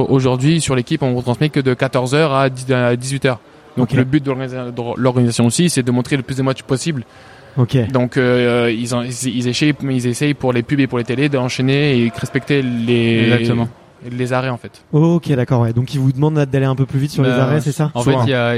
[0.08, 3.36] aujourd'hui sur l'équipe, on retransmet que de 14h à 10 à 18h.
[3.80, 6.62] Donc le but de l'organisa- de l'organisation aussi, c'est de montrer le plus de matchs
[6.62, 7.04] possible.
[7.92, 11.04] Donc euh, ils, en- ils, ils essayent, ils essayent pour les pubs et pour les
[11.04, 13.68] télés d'enchaîner et respecter les, Exactement.
[14.10, 14.82] les arrêts en fait.
[14.92, 15.62] Ok, d'accord.
[15.62, 15.72] Ouais.
[15.72, 17.90] Donc ils vous demandent d'aller un peu plus vite sur les Bah, arrêts, c'est ça?
[17.94, 18.54] En fait, il y a,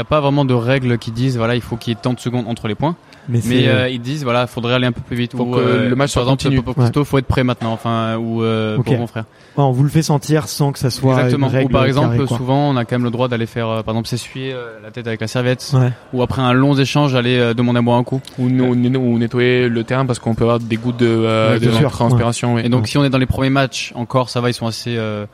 [0.00, 2.20] a pas vraiment de règles qui disent voilà, il faut qu'il y ait tant de
[2.20, 2.94] secondes entre les points.
[3.28, 5.32] Mais, euh, ils disent voilà, faudrait aller un peu plus vite.
[5.36, 6.62] Faut ou, que euh, le match par soit exemple, continu.
[6.62, 7.72] pour Christo, faut être prêt maintenant.
[7.72, 9.24] Enfin, ou euh, pour mon frère.
[9.56, 11.48] ouais, on vous le fait sentir sans que ça soit Exactement.
[11.48, 13.82] une règle Ou par exemple, souvent, on a quand même le droit d'aller faire, euh,
[13.82, 15.70] par exemple, s'essuyer euh, la tête avec la serviette.
[15.74, 15.90] Ouais.
[16.14, 18.20] Ou après un long échange, aller euh, demander à boire un coup.
[18.38, 21.60] Ou, nou- ou nettoyer le terrain parce qu'on peut avoir des gouttes de, euh, Ouais,
[21.60, 21.90] de sûr.
[21.90, 22.54] transpiration.
[22.54, 22.62] oui.
[22.64, 24.96] Et donc, si on est dans les premiers matchs, encore, ça va, ils sont assez
[24.96, 25.26] euh,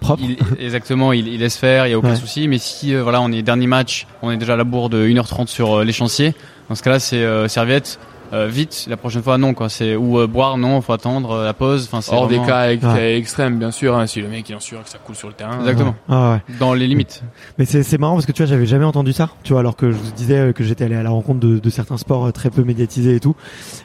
[0.00, 0.22] Propre.
[0.22, 2.16] ils- exactement, ils, ils laissent faire, il y a aucun Ouais.
[2.16, 2.46] souci.
[2.48, 5.06] Mais si, euh, voilà, on est dernier match, on est déjà à la bourre de
[5.06, 6.34] 1h30 sur euh, l'échancier.
[6.68, 7.98] Dans ce cas-là, c'est euh, serviette.
[8.32, 9.68] euh, vite, la prochaine fois non quoi.
[9.68, 11.84] C'est ou euh, boire non, faut attendre euh, la pause.
[11.86, 13.16] Enfin, c'est Hors des cas ex- Ouais.
[13.18, 13.96] extrêmes, bien sûr.
[13.96, 15.60] hein, si le mec en sueur que ça coule sur le terrain.
[15.60, 15.94] Exactement.
[16.08, 16.54] Ah ouais.
[16.58, 17.22] Dans les limites.
[17.58, 19.28] Mais c'est c'est marrant parce que tu vois, j'avais jamais entendu ça.
[19.44, 21.58] Tu vois, alors que je vous disais euh, que j'étais allé à la rencontre de,
[21.58, 23.36] de certains sports euh, très peu médiatisés et tout,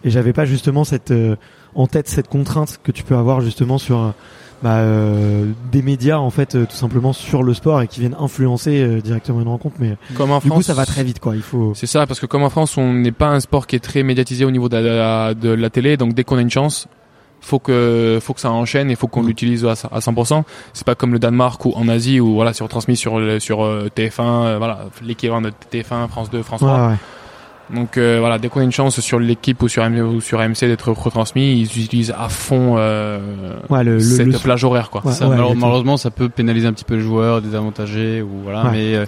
[0.03, 1.35] et j'avais pas justement cette euh,
[1.75, 4.09] en tête cette contrainte que tu peux avoir justement sur euh,
[4.61, 8.17] bah, euh, des médias en fait euh, tout simplement sur le sport et qui viennent
[8.19, 9.75] influencer euh, directement une rencontre.
[9.79, 11.35] Mais Comme en du coup, France, ça va très vite quoi.
[11.35, 11.73] Il faut.
[11.75, 14.03] C'est ça, parce que comme en France, on n'est pas un sport qui est très
[14.03, 16.87] médiatisé au niveau de la, de la télé, donc dès qu'on a une chance,
[17.41, 20.43] faut que faut que ça enchaîne et faut qu'on l'utilise à, à 100%.
[20.73, 23.87] C'est pas comme le Danemark ou en Asie où voilà, c'est retransmis sur sur euh,
[23.95, 26.73] TF1, euh, voilà, l'équivalent de TF1, France 2, France 3.
[26.73, 26.97] Ouais, ouais.
[27.73, 30.39] Donc euh, voilà, dès qu'on a une chance sur l'équipe ou sur AM ou sur
[30.39, 34.89] AMC d'être retransmis, ils utilisent à fond euh, Ouais, le- le- cette le- plage horaire
[34.89, 35.05] quoi.
[35.05, 35.67] Ouais, Ça, ouais, malheure- exactement.
[35.67, 38.71] malheureusement, ça peut pénaliser un petit peu le joueur, désavantager ou voilà, Ouais.
[38.71, 39.05] mais euh,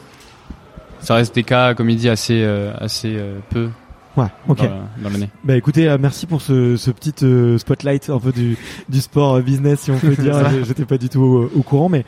[0.99, 3.70] ça reste des cas, comme il dit, assez assez euh, assez euh, peu
[4.18, 4.57] Ouais, ok.
[4.59, 5.30] dans, dans l'année.
[5.43, 8.57] Bah écoutez, euh, merci pour ce, ce petit euh, spotlight un peu du,
[8.89, 10.36] du sport euh, business si on peut dire.
[10.68, 12.05] J'étais pas du tout au, au courant, mais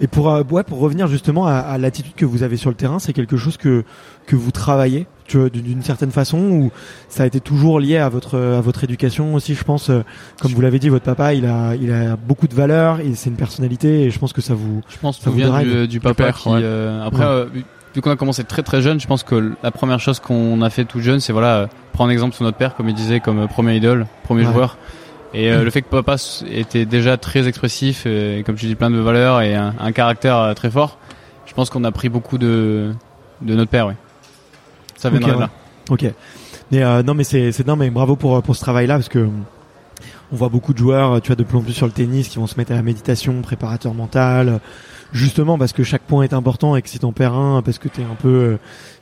[0.00, 2.98] et pour ouais pour revenir justement à, à l'attitude que vous avez sur le terrain,
[3.00, 3.84] c'est quelque chose que
[4.26, 6.70] que vous travaillez d'une d'une certaine façon ou
[7.08, 9.54] ça a été toujours lié à votre à votre éducation aussi.
[9.54, 10.02] Je pense, euh,
[10.40, 13.30] comme vous l'avez dit, votre papa il a il a beaucoup de valeurs et c'est
[13.30, 15.82] une personnalité et je pense que ça vous Je pense que Ça vous vient drive
[15.82, 16.48] du, du papa père, qui.
[16.48, 16.60] ouais.
[16.62, 17.28] euh, après, Ouais.
[17.30, 17.46] euh,
[17.94, 20.70] vu- qu'on a commencé très très jeune, je pense que la première chose qu'on a
[20.70, 23.74] fait tout jeune, c'est voilà prendre exemple sur notre père, comme il disait, comme premier
[23.76, 24.52] idole, premier Ouais.
[24.52, 24.78] joueur.
[25.34, 26.16] Et euh, le fait que papa
[26.50, 30.52] était déjà très expressif, et, comme tu dis, plein de valeurs et un, un caractère
[30.56, 30.98] très fort,
[31.46, 32.92] je pense qu'on a pris beaucoup de
[33.42, 33.94] de notre père, oui.
[35.00, 35.40] Ça viendrait de ouais.
[35.42, 35.50] là.
[35.90, 36.04] Ok.
[36.70, 39.28] Mais euh, non, mais c'est c'est non, mais bravo pour pour ce travail-là parce que
[40.32, 42.38] on voit beaucoup de joueurs, tu vois, de plus en plus sur le tennis qui
[42.38, 44.60] vont se mettre à la méditation, préparateur mental,
[45.12, 47.88] justement parce que chaque point est important et que si t'en perds un parce que
[47.88, 48.56] t'es un peu euh,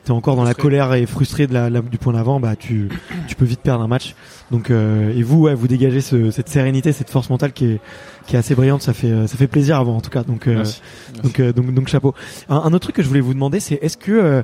[0.05, 2.89] t'es encore dans la colère et frustré de la, la- du point d'avant, bah tu
[3.27, 4.15] tu peux vite perdre un match.
[4.51, 7.81] Donc euh, et vous, ouais, vous dégagez ce, cette sérénité, cette force mentale qui est
[8.27, 8.81] qui est assez brillante.
[8.81, 10.23] Ça fait euh, ça fait plaisir à voir en tout cas.
[10.23, 10.81] Donc euh, Merci.
[11.23, 12.15] donc, euh, donc, donc chapeau.
[12.49, 14.43] Un, un autre truc que je voulais vous demander, c'est est-ce que euh,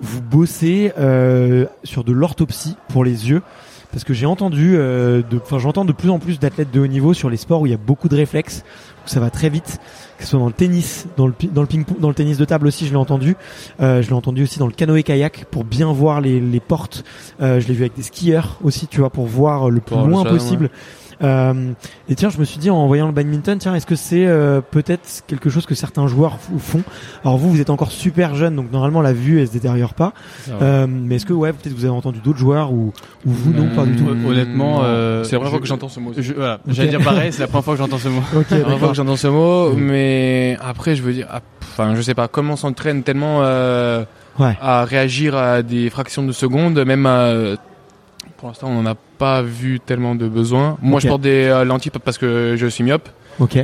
[0.00, 3.42] vous bossez euh, sur de l'orthopsie pour les yeux.
[3.92, 5.22] Parce que j'ai entendu, euh,
[5.58, 7.74] j'entends de plus en plus d'athlètes de haut niveau sur les sports où il y
[7.74, 8.62] a beaucoup de réflexes,
[9.04, 9.78] où ça va très vite,
[10.18, 12.44] que ce soit dans le tennis, dans le dans le ping dans le tennis de
[12.44, 13.36] table aussi, je l'ai entendu.
[13.80, 17.04] Euh, je l'ai entendu aussi dans le canoë kayak pour bien voir les, les portes.
[17.40, 20.24] Euh, je l'ai vu avec des skieurs aussi, tu vois, pour voir le plus loin
[20.24, 20.70] possible.
[21.22, 21.72] Euh,
[22.10, 24.60] et tiens, je me suis dit en voyant le badminton, tiens, est-ce que c'est euh,
[24.60, 26.82] peut-être quelque chose que certains joueurs font?
[27.24, 30.12] Alors vous, vous êtes encore super jeune, donc normalement la vue elle se détériore pas.
[30.60, 32.92] Euh, mais est-ce que ouais, peut-être vous avez entendu d'autres joueurs ou,
[33.24, 34.04] ou vous non, pas du tout?
[34.06, 36.12] Hon- honnêtement, euh, c'est la première je- fois que j'entends ce mot.
[36.14, 38.20] Je, voilà, j'allais dire pareil, c'est la première fois que j'entends ce mot.
[38.36, 39.80] Ok, La première fois que j'entends ce mot, Mm.
[40.06, 44.04] Mais après je veux dire, ah, enfin je sais pas comment on s'entraîne tellement euh,
[44.38, 44.54] Ouais.
[44.60, 47.32] à réagir à des fractions de secondes, même à,
[48.36, 50.76] pour l'instant on n'en a pas vu tellement de besoin.
[50.82, 53.08] Moi je porte des euh, lentilles parce que je suis myope,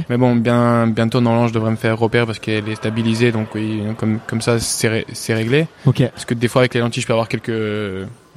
[0.09, 3.49] mais bon bien bientôt normalement je devrais me faire repère parce qu'elle est stabilisée, donc
[3.55, 5.67] oui, comme comme ça c'est ré- c'est réglé.
[6.11, 7.53] Parce que des fois avec les lentilles je peux avoir quelques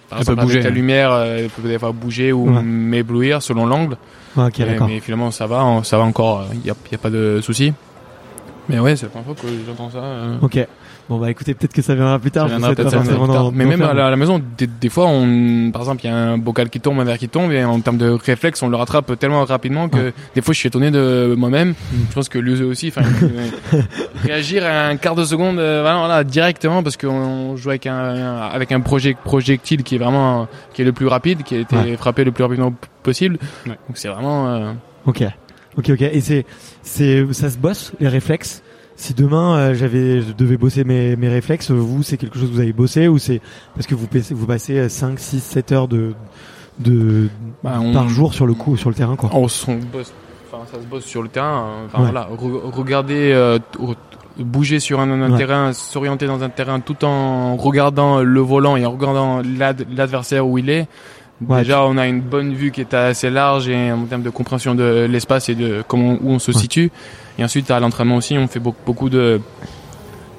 [0.09, 2.47] par Elle exemple, peut bouger, avec la lumière, euh, elle peut des fois bouger ou
[2.53, 2.61] Ouais.
[2.61, 3.97] m'éblouir selon l'angle.
[4.37, 7.73] Mais- finalement, ça va, ça va encore, il n'y a, y a pas de souci.
[8.69, 9.97] Mais ouais, c'est la première fois que j'entends ça.
[9.99, 10.37] euh.
[10.41, 10.59] Ok.
[11.07, 12.49] Bon bah écoutez, peut-être que ça viendra plus tard.
[12.49, 15.69] Ça viendra pas forcément Mais même à la, à la maison, des, des fois, on,
[15.71, 17.79] par exemple, il y a un bocal qui tombe, un verre qui tombe, et en
[17.79, 20.13] termes de réflexe, on le rattrape tellement rapidement que Ouais.
[20.33, 21.69] des fois, je suis étonné de moi-même.
[21.69, 21.75] Mm.
[22.09, 23.03] Je pense que lui aussi, enfin,
[24.23, 28.37] réagir à un quart de seconde, euh, voilà, voilà, directement, parce qu'on joue avec un,
[28.51, 31.75] avec un projet, projectile qui est vraiment, qui est le plus rapide, qui a été
[31.75, 31.97] Ouais.
[31.97, 33.37] frappé le plus rapidement possible.
[33.67, 33.73] Ouais.
[33.87, 34.71] Donc c'est vraiment, euh,
[35.05, 35.23] Ok,
[35.77, 36.01] ok, ok.
[36.01, 36.45] Et c'est,
[36.81, 38.61] c'est, ça se bosse les réflexes?
[38.97, 42.53] Si demain euh, j'avais, je devais bosser mes, mes réflexes, vous c'est quelque chose que
[42.53, 43.41] vous avez bossé ou c'est
[43.75, 46.13] parce que vous passez, vous passez 5, 6, 7 heures de,
[46.79, 47.27] de
[47.61, 49.29] Bah, on- par jour sur le coup, sur le terrain quoi?
[49.33, 50.13] On se bosse,
[50.49, 51.65] enfin ça se bosse sur le terrain.
[51.67, 51.83] hein.
[51.87, 52.11] Enfin Ouais.
[52.11, 53.59] voilà, re- regarder, euh,
[54.37, 55.37] bouger sur un, un Ouais.
[55.37, 60.47] terrain, s'orienter dans un terrain tout en regardant le volant et en regardant l'ad- l'adversaire
[60.47, 60.87] où il est.
[61.47, 64.29] Ouais, Déjà, on a une bonne vue qui est assez large et en termes de
[64.29, 66.57] compréhension de l'espace et de comment où on se Ouais.
[66.57, 66.91] situe.
[67.37, 69.41] Et ensuite, à l'entraînement aussi, on fait beaucoup, de,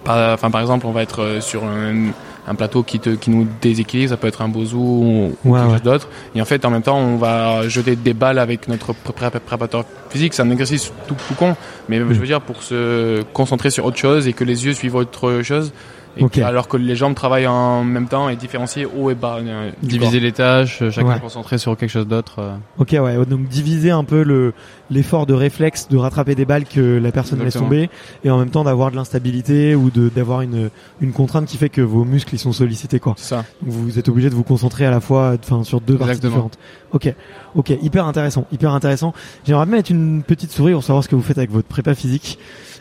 [0.05, 2.13] par, enfin par exemple, on va être euh, sur un,
[2.49, 4.09] un plateau qui te, qui nous déséquilibre.
[4.11, 6.09] Ça peut être un bozou ou, ou Ouais, quelque chose d'autre.
[6.35, 9.31] Et en fait, en même temps, on va jeter des balles avec notre pré- pré-
[9.41, 10.33] préparateur physique.
[10.33, 11.57] C'est un exercice tout, tout con,
[11.91, 14.95] mais je veux dire pour se concentrer sur autre chose et que les yeux suivent
[14.97, 15.73] autre chose.
[16.19, 16.33] Et Ok.
[16.33, 19.37] que- alors que les jambes travaillent en même temps et différencier haut et bas.
[19.43, 21.21] euh, Diviser les tâches, euh, chacun Ouais.
[21.21, 22.37] concentré sur quelque chose d'autre.
[22.39, 22.57] euh.
[22.79, 23.27] Ok, ouais.
[23.27, 24.53] Donc diviser un peu le
[24.89, 27.69] l'effort de réflexe de rattraper des balles que la personne laisse Exactement.
[27.71, 27.91] tomber
[28.25, 31.69] et en même temps d'avoir de l'instabilité ou de d'avoir une une contrainte qui fait
[31.69, 33.15] que vos muscles ils sont sollicités quoi.
[33.19, 33.45] Ça.
[33.63, 36.31] Donc vous êtes obligé de vous concentrer à la fois, enfin sur deux parties Exactement.
[36.49, 36.59] différentes.
[36.93, 37.13] Ok,
[37.57, 39.13] ok, hyper intéressant, hyper intéressant.
[39.45, 41.95] J'aimerais bien mettre une petite souris pour savoir ce que vous faites avec votre prépa
[41.95, 42.39] physique.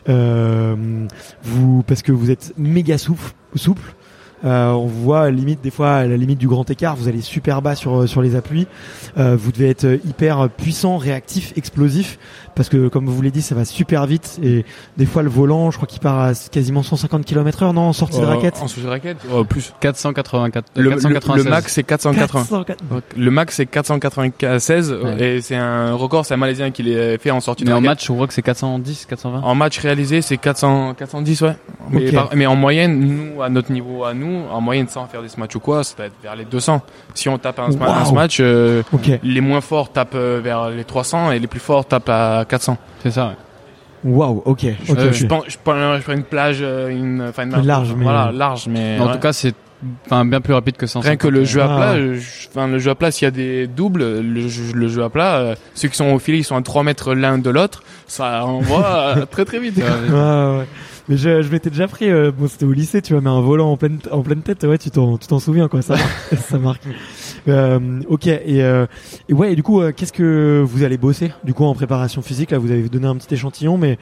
[0.07, 1.07] Euh,
[1.43, 3.95] vous, parce que vous êtes méga souple, souple.
[4.43, 7.61] Euh, on voit limite des fois à la limite du grand écart, vous allez super
[7.61, 8.67] bas sur sur les appuis.
[9.17, 12.19] Euh, vous devez être hyper puissant, réactif, explosif,
[12.53, 14.65] parce que comme vous l'avez dit, ça va super vite et
[14.97, 18.19] des fois le volant, je crois qu'il part à quasiment 150 km/h, non, en sortie
[18.19, 18.55] de Euh, raquette.
[18.61, 19.73] En sortie de raquette oh, Plus.
[19.79, 21.43] 484, Le, le- 496.
[21.45, 22.63] le max c'est 480.
[22.65, 22.83] 404.
[23.17, 25.21] Le max c'est 496 Ouais.
[25.37, 27.77] et c'est un record, c'est un Malaisien qui l'a fait en sortie Mais de en
[27.77, 27.89] raquette.
[27.89, 29.41] match, on voit que c'est 410, 420.
[29.41, 31.55] En match réalisé, c'est 400, 410, ouais.
[31.91, 35.21] Mais, par- mais en moyenne, nous, à notre niveau, à nous, en moyenne, sans faire
[35.21, 36.81] des matchs ou quoi, ça va être vers les 200.
[37.13, 37.69] Si on tape un,
[38.13, 38.83] match, euh,
[39.23, 42.77] les moins forts tapent euh, vers les 300 et les plus forts tapent à 400.
[43.03, 44.11] C'est ça, ouais.
[44.11, 44.65] Waouh, ok.
[44.83, 47.31] Je, euh, je, prends, je, prends, je prends une plage, une,
[47.63, 48.99] Large, mais- Voilà, large, mais.
[48.99, 49.13] En ouais.
[49.13, 49.55] tout cas, c'est
[50.05, 51.07] enfin bien plus rapide que 150.
[51.07, 52.17] Rien que le jeu à Ah, plat,
[52.49, 55.09] enfin le jeu à plat, s'il y a des doubles, le jeu, le jeu à
[55.09, 57.83] plat, euh, ceux qui sont au filet, ils sont à 3 mètres l'un de l'autre,
[58.07, 59.77] ça envoie très très vite.
[59.77, 60.65] Ouais, ouais.
[61.07, 63.41] Mais je, je m'étais déjà pris, euh, bon c'était au lycée, tu vois, mais un
[63.41, 65.95] volant en pleine, en pleine tête, ouais, tu t'en, tu t'en souviens quoi, ça,
[66.49, 66.81] ça marque.
[67.47, 68.87] Euh, ok, et, euh,
[69.29, 72.23] et ouais, et du coup, euh, qu'est-ce que vous allez bosser du coup en préparation
[72.23, 72.49] physique?
[72.51, 73.99] Là, vous avez donné un petit échantillon, mais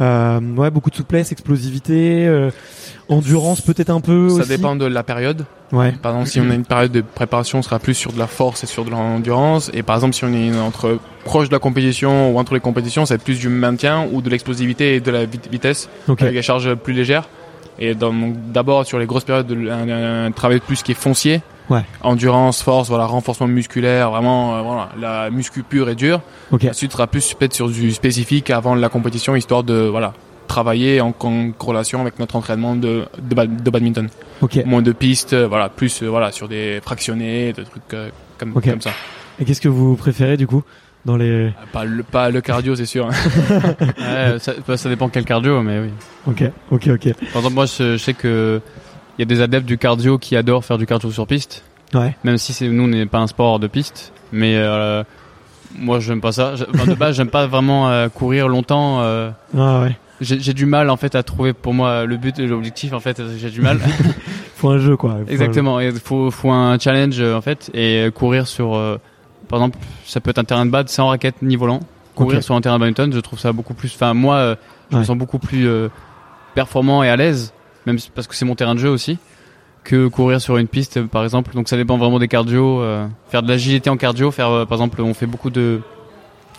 [0.00, 2.50] euh, ouais, beaucoup de souplesse, explosivité, euh,
[3.08, 4.28] endurance peut-être un peu.
[4.30, 4.48] Ça aussi.
[4.48, 5.44] dépend de la période.
[5.72, 5.92] Ouais.
[6.00, 8.26] Par exemple, si on a une période de préparation, on sera plus sur de la
[8.26, 9.70] force et sur de l'endurance.
[9.74, 13.04] Et par exemple, si on est entre proche de la compétition ou entre les compétitions,
[13.04, 16.22] être plus du maintien ou de l'explosivité et de la vit- vitesse Ok.
[16.22, 17.28] avec des charges plus légères.
[17.78, 21.42] Et d'abord sur les grosses périodes, de- un, un travail plus qui est foncier.
[21.68, 21.82] Ouais.
[22.02, 26.20] Endurance, force, voilà, renforcement musculaire, vraiment, euh, voilà, la muscu pure et dure.
[26.52, 26.64] Ok.
[26.70, 30.12] Ensuite, sera plus peut-être sur du spécifique avant la compétition, histoire de, voilà,
[30.46, 34.08] travailler en, en corrélation avec notre entraînement de, de, ba- de badminton
[34.66, 38.80] moins de pistes, euh, voilà, plus euh, voilà sur des fractionnés, des trucs euh, comme,
[38.80, 38.90] ça.
[39.38, 40.62] Et qu'est-ce que vous préférez du coup
[41.04, 41.52] dans les.
[41.72, 43.08] Pas le pas le cardio, c'est sûr.
[43.98, 45.90] Ouais, ça, bah, ça dépend quel cardio, mais oui.
[46.26, 46.42] Ok.
[46.70, 46.88] Ok.
[46.88, 47.12] Ok.
[47.32, 48.60] Par exemple, moi, je, je sais que
[49.18, 51.62] il y a des adeptes du cardio qui adorent faire du cardio sur piste,
[51.94, 52.16] Ouais.
[52.24, 54.12] même si c'est nous on n'est pas un sport de piste.
[54.32, 55.04] Mais euh,
[55.78, 56.54] moi, j'aime pas ça.
[56.74, 59.00] Enfin, de base, j'aime pas vraiment euh, courir longtemps.
[59.02, 59.96] euh, Ah ouais.
[60.20, 62.92] J'ai du mal en fait à trouver pour moi le but et l'objectif.
[62.92, 63.78] En fait, j'ai du mal.
[64.56, 65.16] Faut un jeu quoi.
[65.24, 65.30] Faut.
[65.30, 65.80] Exactement.
[65.80, 68.96] Il faut, faut un challenge euh, en fait et euh, courir sur euh,
[69.48, 71.80] par exemple, ça peut être un terrain de bad sans raquette ni volant.
[72.14, 73.92] Courir sur un terrain de badminton, je trouve ça beaucoup plus.
[73.94, 74.56] Enfin, moi, euh,
[74.90, 75.88] je me sens beaucoup plus euh,
[76.54, 77.52] performant et à l'aise,
[77.84, 79.18] même parce que c'est mon terrain de jeu aussi,
[79.84, 81.52] que courir sur une piste, par exemple.
[81.54, 82.80] Donc ça dépend vraiment des cardio.
[82.80, 85.80] euh, faire de l'agilité en cardio, faire, par exemple, on fait beaucoup de.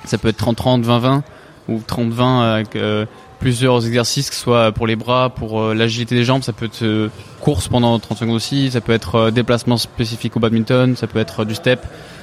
[0.05, 1.21] Ça peut être 30-30, 20-20
[1.69, 3.05] ou 30-20 avec euh,
[3.39, 6.43] plusieurs exercices, que ce soit pour les bras, pour euh, l'agilité des jambes.
[6.43, 7.09] Ça peut être euh,
[7.41, 8.71] course pendant 30 secondes aussi.
[8.71, 10.95] Ça peut être euh, déplacement spécifique au badminton.
[10.95, 11.81] Ça peut être du step.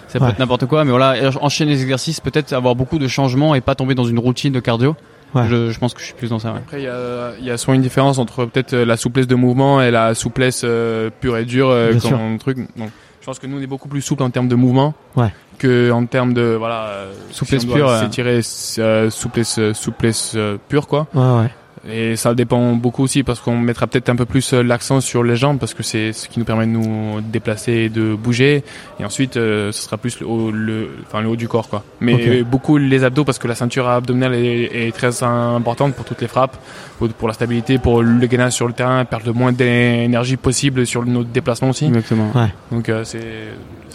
[0.08, 0.30] Ça peut Ouais.
[0.30, 0.84] être n'importe quoi.
[0.84, 4.18] Mais voilà, enchaîner les exercices, peut-être avoir beaucoup de changements et pas tomber dans une
[4.18, 4.94] routine de cardio.
[5.34, 5.42] Ouais.
[5.48, 6.52] Je, je pense que je suis plus dans ça.
[6.52, 6.58] Ouais.
[6.58, 9.34] Après, il y a, il y a souvent une différence entre peut-être la souplesse de
[9.34, 12.58] mouvement et la souplesse euh, pure et dure euh, un truc.
[12.76, 12.90] Donc,
[13.20, 15.32] je pense que nous, on est beaucoup plus souple en termes de mouvement Ouais.
[15.58, 18.00] Que en termes de voilà euh, Souplesse pure, euh.
[18.00, 18.40] S'étirer
[18.78, 20.36] euh, souplesse euh, souplesse
[20.68, 21.06] pure quoi.
[21.14, 21.50] Ouais.
[21.86, 25.36] Et ça dépend beaucoup aussi parce qu'on mettra peut-être un peu plus l'accent sur les
[25.36, 28.64] jambes parce que c'est ce qui nous permet de nous déplacer et de bouger.
[28.98, 31.84] Et ensuite, euh, ce sera plus le haut, le, enfin, le haut du corps, quoi.
[32.00, 36.22] Mais beaucoup les abdos parce que la ceinture abdominale est, est très importante pour toutes
[36.22, 36.56] les frappes,
[36.98, 40.86] pour, pour la stabilité, pour le gainage sur le terrain, perdre le moins d'énergie possible
[40.86, 41.84] sur nos déplacements aussi.
[41.84, 42.32] Exactement.
[42.34, 42.48] Ouais.
[42.72, 43.20] Donc euh, c'est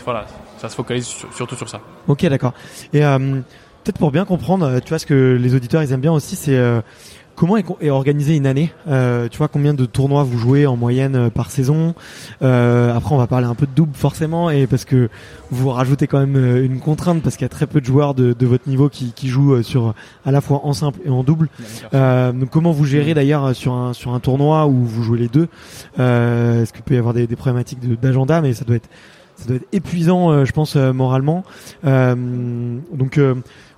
[0.05, 0.28] voilà,
[0.60, 1.82] ça se focalise sur- surtout sur ça.
[2.07, 2.53] Ok, d'accord.
[2.93, 3.18] Et euh,
[3.84, 6.36] peut-être pour bien comprendre, euh, tu vois, ce que les auditeurs ils aiment bien aussi,
[6.36, 6.82] c'est euh,
[7.36, 8.74] comment est, est organisée une année?
[8.89, 11.95] Euh, tu vois, combien de tournois vous jouez en moyenne par saison?
[12.41, 15.07] Euh, après, on va parler un peu de double forcément, et parce que
[15.49, 18.34] vous rajoutez quand même une contrainte parce qu'il y a très peu de joueurs de,
[18.34, 19.93] de votre niveau qui, qui jouent sur
[20.26, 21.47] à la fois en simple et en double.
[21.93, 25.30] Euh, donc comment vous gérez d'ailleurs sur un sur un tournoi où vous jouez les
[25.30, 25.47] deux?
[25.99, 28.89] Euh, Est-ce qu'il peut y avoir des, des problématiques de- d'agenda, mais ça doit être
[29.39, 31.43] ça doit être épuisant, euh, je pense euh, moralement.
[31.85, 32.15] Euh,
[32.93, 33.19] donc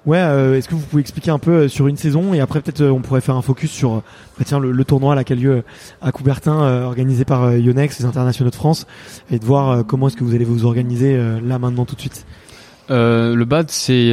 [0.05, 2.61] ouais, euh, est-ce que vous pouvez expliquer un peu euh, sur une saison et après
[2.61, 3.91] peut-être euh, on pourrait faire un focus sur
[4.37, 5.63] bah, tiens le, le tournoi là qui a lieu
[6.01, 8.87] à Coubertin organisé par Yonex, les internationaux de France,
[9.29, 12.25] et de voir comment est-ce que vous allez vous organiser là maintenant tout de suite.
[12.89, 14.11] Le bad, c'est,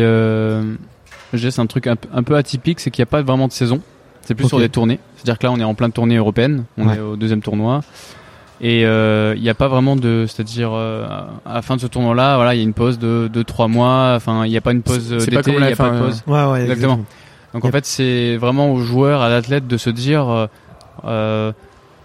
[1.35, 3.53] c'est un truc un, peu- un peu atypique, c'est qu'il n'y a pas vraiment de
[3.53, 3.81] saison.
[4.23, 4.99] C'est plus sur des tournées.
[5.17, 6.65] C'est-à-dire que là, on est en plein de tournée européenne.
[6.77, 6.97] On Ouais.
[6.97, 7.81] est au deuxième tournoi.
[8.61, 11.07] Et euh, il n'y a pas vraiment de, c'est-à-dire euh,
[11.47, 13.69] à la fin de ce tournoi-là, voilà, il y a une pause de de trois
[13.69, 14.15] mois.
[14.17, 15.73] Enfin, il n'y a pas une pause euh, C'est pas d'été, comme il la n'y
[15.73, 16.23] a pas de F1, pause.
[16.27, 17.01] Ouais ouais Exactement.
[17.55, 20.47] Donc en fait, c'est vraiment aux joueurs, à l'athlète de se dire, euh,
[21.05, 21.53] euh,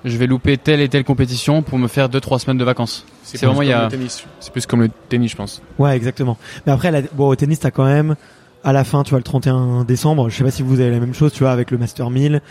[0.06, 3.06] je vais louper telle et telle compétition pour me faire deux trois semaines de vacances.
[3.24, 4.26] C'est plus vraiment, il y comme a- le tennis.
[4.40, 5.62] C'est plus comme le tennis, je pense.
[5.80, 6.38] Ouais, exactement.
[6.66, 8.16] Mais après, la- bon, au tennis, t'as quand même
[8.64, 10.30] à la fin, tu vois, le 31 décembre.
[10.30, 12.42] Je sais pas si vous avez la même chose, tu vois, avec le Master 1000,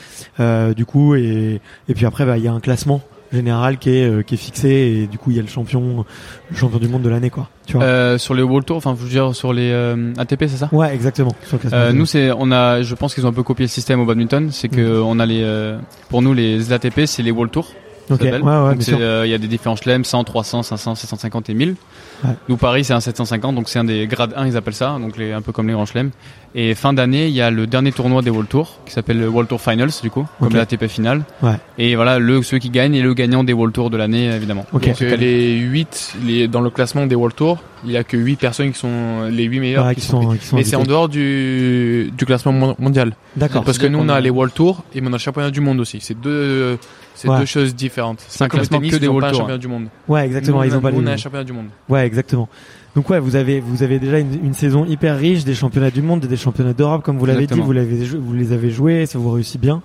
[0.40, 3.00] euh, du coup, et et puis après, bah, il y a un classement
[3.32, 6.04] général qui est euh, qui est fixé, et du coup, il y a le champion,
[6.50, 7.48] le champion du monde de l'année, quoi.
[7.66, 7.84] Tu vois.
[7.84, 10.68] Euh, sur les World Tour, enfin, je veux dire sur les euh, ATP, c'est ça?
[10.72, 11.32] Ouais, exactement.
[11.46, 11.78] Sur le classement.
[11.78, 14.04] Euh, nous, c'est, on a, je pense qu'ils ont un peu copié le système au
[14.04, 14.50] badminton.
[14.50, 15.78] C'est que on a les, euh,
[16.08, 17.72] pour nous, les ATP, c'est les World Tour.
[18.08, 18.20] ça ok.
[18.22, 21.76] Ouais, ouais, euh, Il y a des différents chelems, 100, 300, 500, 750 et 1000.
[22.24, 22.30] Ouais.
[22.48, 25.16] Nous, Paris, c'est un 750, donc c'est un des grades 1, ils appellent ça, donc
[25.16, 26.10] les, un peu comme les grands chelems.
[26.54, 29.26] Et fin d'année, il y a le dernier tournoi des World Tour, qui s'appelle le
[29.26, 30.54] World Tour Finals, du coup, comme Ok.
[30.54, 31.22] l'ATP finale.
[31.42, 31.54] Ouais.
[31.78, 34.66] Et voilà, le, ceux qui gagnent et le gagnant des World Tour de l'année, évidemment.
[34.72, 34.86] Ok.
[34.86, 38.18] Donc euh, les 8, les, dans le classement des World Tour, il y a que
[38.18, 40.64] 8 personnes qui sont les 8 meilleures Ouais, qui, qui sont, sont, qui sont Mais
[40.64, 43.12] c'est en dehors du, du classement mon- mondial.
[43.34, 43.64] D'accord.
[43.64, 45.80] Parce que nous, on a les World Tour et on a le championnat du monde
[45.80, 45.98] aussi.
[46.02, 46.78] C'est deux,
[47.14, 47.38] c'est Ouais.
[47.38, 48.22] deux choses différentes.
[48.28, 49.86] C'est un classement tennis, que des World pas un Tour, championnat du monde.
[50.06, 50.58] Ouais, exactement.
[50.58, 51.66] Nous, ils on ont a, pas on a un championnat du monde.
[51.88, 52.48] Ouais, exactement.
[52.94, 56.02] Donc ouais, vous avez vous avez déjà une, une saison hyper riche, des championnats du
[56.02, 58.70] monde, et des championnats d'Europe, comme vous l'avez dit, vous l'avez jou- vous les avez
[58.70, 59.80] joués, ça vous réussit bien.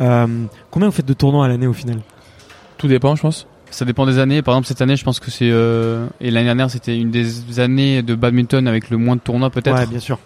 [0.00, 0.26] Euh,
[0.70, 1.98] combien vous faites de tournois à l'année au final?
[2.76, 3.46] Tout dépend, je pense.
[3.70, 4.40] Ça dépend des années.
[4.42, 7.60] Par exemple, cette année, je pense que c'est euh, et l'année dernière, c'était une des
[7.60, 9.76] années de badminton avec le moins de tournois peut-être.
[9.76, 10.18] Ouais, bien sûr.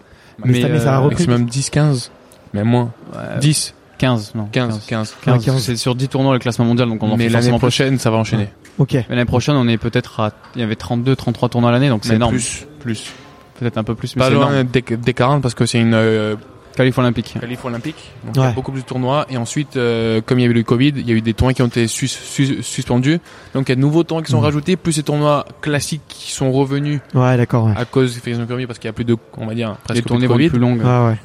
[0.45, 1.27] Mais cette année, ça a euh, repris.
[1.27, 2.11] Maximum 10, 15.
[2.55, 2.93] Mais moins.
[3.15, 4.49] ouais, 10, 15, non.
[4.53, 5.17] 15, 15.
[5.25, 5.59] 15, Ouais, 15.
[5.63, 8.11] C'est sur 10 tournois le classement mondial, donc on en Mais fait l'année prochaine, ça
[8.11, 8.49] va enchaîner.
[8.79, 8.97] Ok.
[9.09, 12.05] L'année prochaine, on est peut-être à, il y avait 32, 33 tournois à l'année, donc
[12.05, 12.33] c'est énorme.
[12.35, 13.13] Plus, plus.
[13.61, 14.53] Peut-être un peu plus, mais Pas c'est énorme.
[14.53, 16.35] loin des, des 40 parce que c'est une euh,
[16.75, 17.35] Qualif olympique.
[17.39, 18.13] qualif olympique.
[18.25, 19.27] Donc il y a beaucoup plus de tournois.
[19.29, 21.53] Et ensuite, euh, comme il y avait le Covid, il y a eu des tournois
[21.53, 23.21] qui ont été sus- sus- suspendus.
[23.55, 24.45] Donc il y a de nouveaux tournois qui sont Mhm.
[24.45, 27.67] rajoutés, plus ces tournois classiques qui sont revenus Ouais, d'accord.
[27.67, 27.75] Ouais.
[27.77, 30.01] à cause des Covid parce qu'il y a plus de, on va dire, Les presque
[30.03, 30.47] plus tournées de vont Covid.
[30.47, 30.81] être plus longues.
[30.83, 31.19] Ah ouais.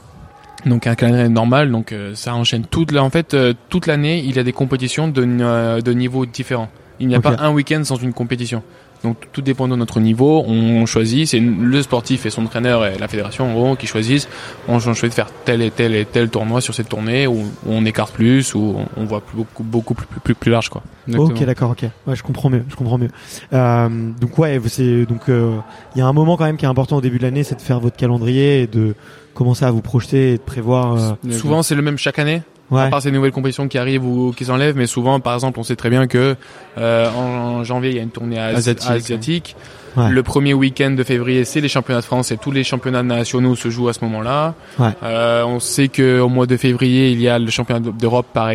[0.70, 4.20] Donc un calendrier normal, donc euh, ça enchaîne toute la, en fait euh, toute l'année,
[4.26, 6.70] il y a des compétitions de, euh, de niveaux différents.
[7.00, 8.64] Il n'y a pas un week-end sans une compétition.
[9.04, 12.98] Donc tout dépend de notre niveau, on choisit, c'est le sportif et son entraîneur et
[12.98, 14.28] la fédération en gros qui choisissent.
[14.68, 17.86] On choisit de faire tel et tel et tel tournoi sur cette tournée où, on
[17.86, 20.82] écarte plus, où on, voit plus- beaucoup beaucoup plus plus, plus, plus large quoi.
[21.08, 21.30] Exactement.
[21.40, 21.84] Ok, d'accord, ok.
[22.08, 23.10] Ouais, je comprends mieux, je comprends mieux.
[23.54, 23.88] Euh,
[24.20, 25.58] donc ouais, c'est donc euh,
[25.96, 27.56] il y a un moment quand même qui est important au début de l'année, c'est
[27.56, 28.96] de faire votre calendrier et de
[29.36, 30.96] commencer à vous projeter et de prévoir.
[31.24, 31.32] euh.
[31.32, 32.42] Souvent c'est le même chaque année.
[32.70, 32.90] À ouais.
[32.90, 35.78] part ces nouvelles compétitions qui arrivent ou qui s'enlèvent, mais souvent, par exemple, on sait
[35.78, 36.36] très bien que
[36.78, 39.56] euh, en, en janvier il y a une tournée asi- Asiatique, asiatique.
[39.96, 40.10] Ouais.
[40.10, 43.56] Le premier week-end de février, c'est les championnats de France et tous les championnats nationaux
[43.56, 44.54] se jouent à ce moment-là.
[44.80, 44.90] Ouais.
[45.02, 48.52] Euh, on sait qu'au mois de février, il y a le championnat d'Europe par,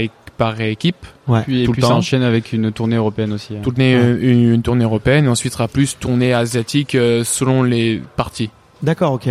[0.60, 0.96] équipe.
[1.28, 1.40] Ouais.
[1.42, 1.96] Puis, et Tout le puis ça temps.
[1.96, 3.54] enchaîne avec une tournée européenne aussi.
[3.56, 3.60] hein.
[3.62, 4.02] Tournée, Ouais.
[4.02, 8.50] euh, une, une tournée européenne et ensuite sera plus tournée asiatique euh, selon les parties.
[8.82, 9.28] D'accord, ok.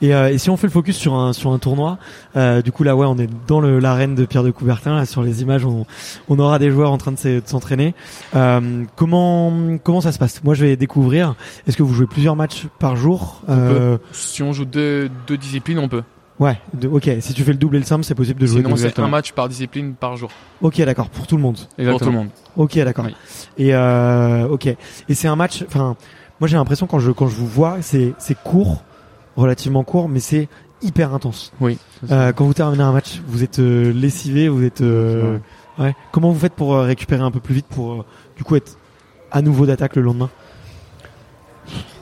[0.00, 1.98] Et, euh, et si on fait le focus sur un sur un tournoi,
[2.36, 4.96] euh, du coup là ouais, on est dans l'arène de Pierre de Coubertin.
[4.96, 5.84] Là sur les images, on
[6.28, 7.94] on aura des joueurs en train de s'e- de s'entraîner.
[8.34, 10.42] Euh, comment comment ça se passe?
[10.44, 11.34] Moi, je vais découvrir.
[11.66, 13.42] Est-ce que vous jouez plusieurs matchs par jour?
[13.50, 16.02] Euh, Si on joue deux, deux disciplines, on peut.
[16.38, 16.58] Ouais.
[16.74, 17.08] de- ok.
[17.20, 18.58] Si tu fais le double et le simple, c'est possible de jouer.
[18.62, 19.06] Sinon, c'est exactement.
[19.06, 20.30] un match par discipline par jour
[20.60, 21.08] Ok, d'accord.
[21.08, 21.56] Pour tout le monde.
[21.56, 22.10] pour tout Exactement.
[22.10, 22.28] le monde.
[22.56, 23.06] Ok, d'accord.
[23.06, 23.14] Oui.
[23.56, 24.66] Et euh, ok.
[24.66, 25.64] Et c'est un match.
[25.66, 25.96] Enfin,
[26.40, 28.82] moi j'ai l'impression quand je quand je vous vois, c'est c'est court,
[29.36, 30.48] relativement court, mais c'est
[30.82, 31.52] hyper intense.
[31.60, 31.78] Oui.
[32.10, 34.82] Euh, quand vous terminez un match, vous êtes euh, lessivé, vous êtes.
[34.82, 35.38] euh,
[35.78, 35.94] ouais.
[36.12, 38.04] Comment vous faites pour euh, récupérer un peu plus vite pour euh,
[38.36, 38.76] du coup être
[39.32, 40.30] à nouveau d'attaque le lendemain?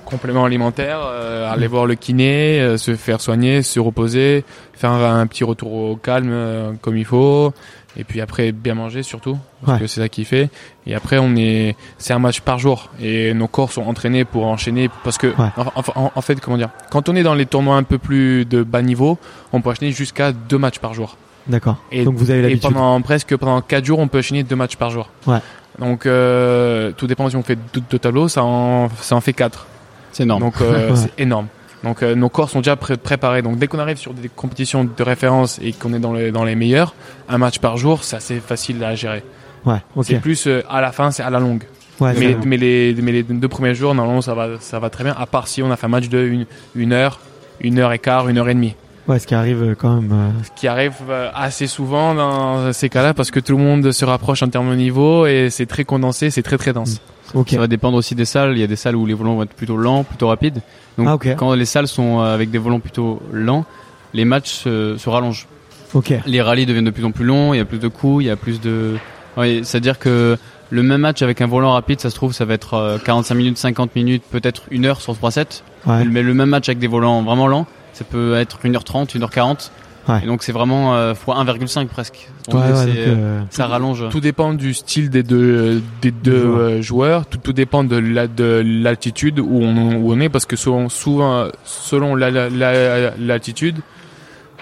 [0.05, 5.20] Complément alimentaire, euh, aller voir le kiné, euh, se faire soigner, se reposer, faire un,
[5.20, 7.53] un petit retour au calme euh, comme il faut,
[7.97, 9.80] et puis après bien manger surtout, parce Ouais.
[9.80, 10.51] que c'est ça qui fait.
[10.86, 14.47] Et après on est, c'est un match par jour, et nos corps sont entraînés pour
[14.47, 15.49] enchaîner, parce que Ouais.
[15.57, 18.45] en, en- en fait comment dire, quand on est dans les tournois un peu plus
[18.45, 19.18] de bas niveau,
[19.53, 21.16] on peut enchaîner jusqu'à deux matchs par jour.
[21.47, 21.76] D'accord.
[21.92, 22.62] Et, Donc vous avez et l'habitude.
[22.72, 25.11] pendant presque pendant quatre jours, on peut enchaîner deux matchs par jour.
[25.26, 25.38] Ouais.
[25.78, 29.32] Donc euh, tout dépend si on fait deux, deux tableaux, ça en ça en fait
[29.34, 29.66] quatre.
[30.12, 30.40] C'est énorme.
[30.40, 30.97] Donc euh, Ouais.
[30.97, 31.49] c'est énorme.
[31.85, 33.43] Donc euh, nos corps sont déjà pré- préparés.
[33.43, 36.45] Donc dès qu'on arrive sur des compétitions de référence et qu'on est dans les, dans
[36.45, 36.95] les meilleurs,
[37.28, 39.22] un match par jour, c'est assez facile à gérer.
[39.66, 39.76] Ouais.
[39.95, 40.05] Ok.
[40.07, 41.64] C'est plus euh, à la fin, c'est à la longue.
[42.01, 42.12] Ouais.
[42.45, 45.14] mais, les, mais les deux premiers jours, normalement, ça va, ça va très bien.
[45.16, 47.20] À part si on a fait un match de une, une heure,
[47.61, 48.74] une heure et quart, une heure et demie.
[49.07, 50.11] ouais, ce qui arrive euh, quand même.
[50.12, 50.95] euh, Ce qui arrive
[51.35, 54.74] assez souvent dans ces cas-là parce que tout le monde se rapproche en termes de
[54.76, 57.01] niveau et c'est très condensé, c'est très très dense.
[57.35, 57.51] Ok.
[57.51, 58.53] Ça va dépendre aussi des salles.
[58.53, 60.61] Il y a des salles où les volants vont être plutôt lents, plutôt rapides.
[60.97, 63.64] Donc Ah, quand les salles sont euh, avec des volants plutôt lents,
[64.12, 65.47] les matchs se, se rallongent.
[65.95, 66.12] Ok.
[66.26, 67.53] Les rallyes deviennent de plus en plus longs.
[67.55, 68.97] Il y a plus de coups, il y a plus de.
[69.37, 70.37] Ouais, C'est-à-dire que
[70.70, 73.35] le même match avec un volant rapide, ça se trouve, ça va être euh, 45
[73.35, 75.47] minutes, 50 minutes, peut-être une heure sur 3 sets.
[75.87, 76.05] Ouais.
[76.05, 79.70] Mais le même match avec des volants vraiment lents, ça peut être 1h30, 1h40.
[80.09, 80.20] Ouais.
[80.22, 82.28] Et donc c'est vraiment euh, fois 1,5 presque.
[82.48, 84.05] Ouais, Donc, ouais, c'est, donc, euh, euh, ça rallonge.
[84.11, 86.59] Tout dépend du style des deux, des deux joueurs.
[86.61, 87.26] euh, joueurs.
[87.26, 90.88] Tout, tout dépend de la, de l'altitude où on, où on est parce que souvent,
[90.88, 93.76] souvent selon la, la, la- l'altitude,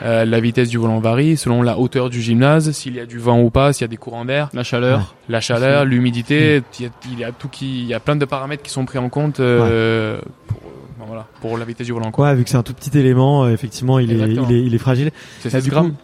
[0.02, 3.18] euh, la vitesse du volant varie, selon la hauteur du gymnase, s'il y a du
[3.18, 5.14] vent ou pas, s'il y a des courants d'air, La chaleur.
[5.28, 8.16] la chaleur, l'humidité, il y, a, il y a tout qui, il y a plein
[8.16, 10.18] de paramètres qui sont pris en compte euh,
[10.48, 10.58] pour,
[11.02, 12.10] ben voilà, pour la vitesse du volant.
[12.10, 12.28] quoi.
[12.30, 14.74] Ouais, vu que c'est un tout petit élément, euh, effectivement, il est, il est, il
[14.74, 15.10] est fragile.
[15.40, 15.94] C'est Ah, 16 du coup- grammes.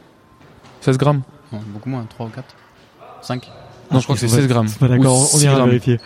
[0.80, 1.22] 16 grammes.
[1.52, 2.44] Non, beaucoup moins, 3 ou 4
[3.22, 3.48] 5
[3.90, 4.68] Non, je crois que c'est On va- 16 grammes.
[4.78, 5.98] Pas d'accord, on 6 ira vérifier.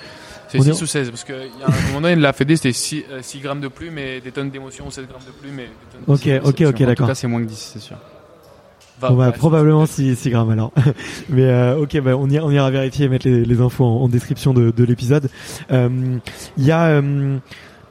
[0.49, 2.57] C'est On est- 6 ou 16 parce qu'il y a un moment donné, la Fédé
[2.57, 5.59] c'était 6, euh, 6 grammes de plume et des tonnes d'émotion, 16 grammes de plume
[5.61, 5.69] et des
[6.07, 7.07] tonnes Ok, ok, ok, En tout d'accord.
[7.09, 7.97] cas, c'est moins que 10, c'est sûr.
[9.01, 10.73] Va- Bon, bah, va- probablement 6, grammes alors.
[11.31, 14.03] Mais euh, ok, bah, on, ira, on ira vérifier et mettre les, les infos en,
[14.03, 15.29] en description de, de l'épisode.
[15.73, 16.19] Euh,
[16.59, 17.39] Il y a, euh,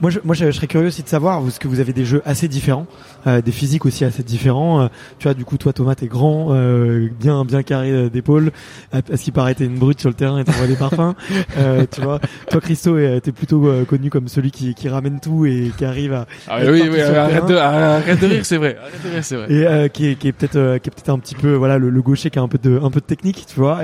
[0.01, 2.05] moi, je, moi, je, je serais curieux aussi de savoir parce que vous avez des
[2.05, 2.87] jeux assez différents,
[3.27, 4.81] euh, des physiques aussi assez différents.
[4.81, 4.87] Euh,
[5.19, 8.51] tu vois, du coup, toi, Thomas, t'es grand, euh, bien, bien carré euh, d'épaule.
[8.91, 11.13] À, à ce qui paraît, t'es une brute sur le terrain et t'envoies des parfums.
[11.57, 15.45] Euh, tu vois, toi, Christo, euh, t'es plutôt connu comme celui qui, qui ramène tout
[15.45, 18.77] et qui arrive à, Ah, oui, oui, le arrête de, arrête de rire, c'est vrai.
[18.81, 19.45] Arrête de rire, c'est vrai.
[19.51, 21.89] et euh, qui est, qui est peut-être qui est peut-être un petit peu voilà le,
[21.89, 23.79] le gaucher qui a un peu de un peu de technique tu vois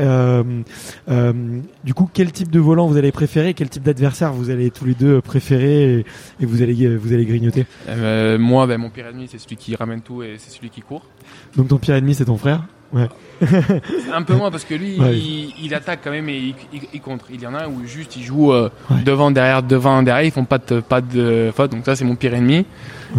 [1.83, 3.53] du coup quel type de volant vous allez préférer?
[3.53, 6.05] Quel type d'adversaire vous allez tous les deux préférer?
[6.39, 9.75] Et, vous allez vous allez grignoter Euh, moi, ben, mon pire ennemi, c'est celui qui
[9.75, 11.03] ramène tout et c'est celui qui court.
[11.55, 12.63] donc ton pire ennemi c'est ton frère?
[12.93, 13.07] Ouais
[14.13, 15.15] Un peu moins parce que lui, Ouais.
[15.15, 17.25] il, il attaque quand même et il, il, il contre.
[17.31, 19.03] Il y en a un où juste il joue euh, Ouais.
[19.03, 20.25] devant, derrière, devant, derrière.
[20.25, 21.69] Ils font pas de, pas de faute.
[21.71, 22.65] Donc ça, c'est mon pire ennemi.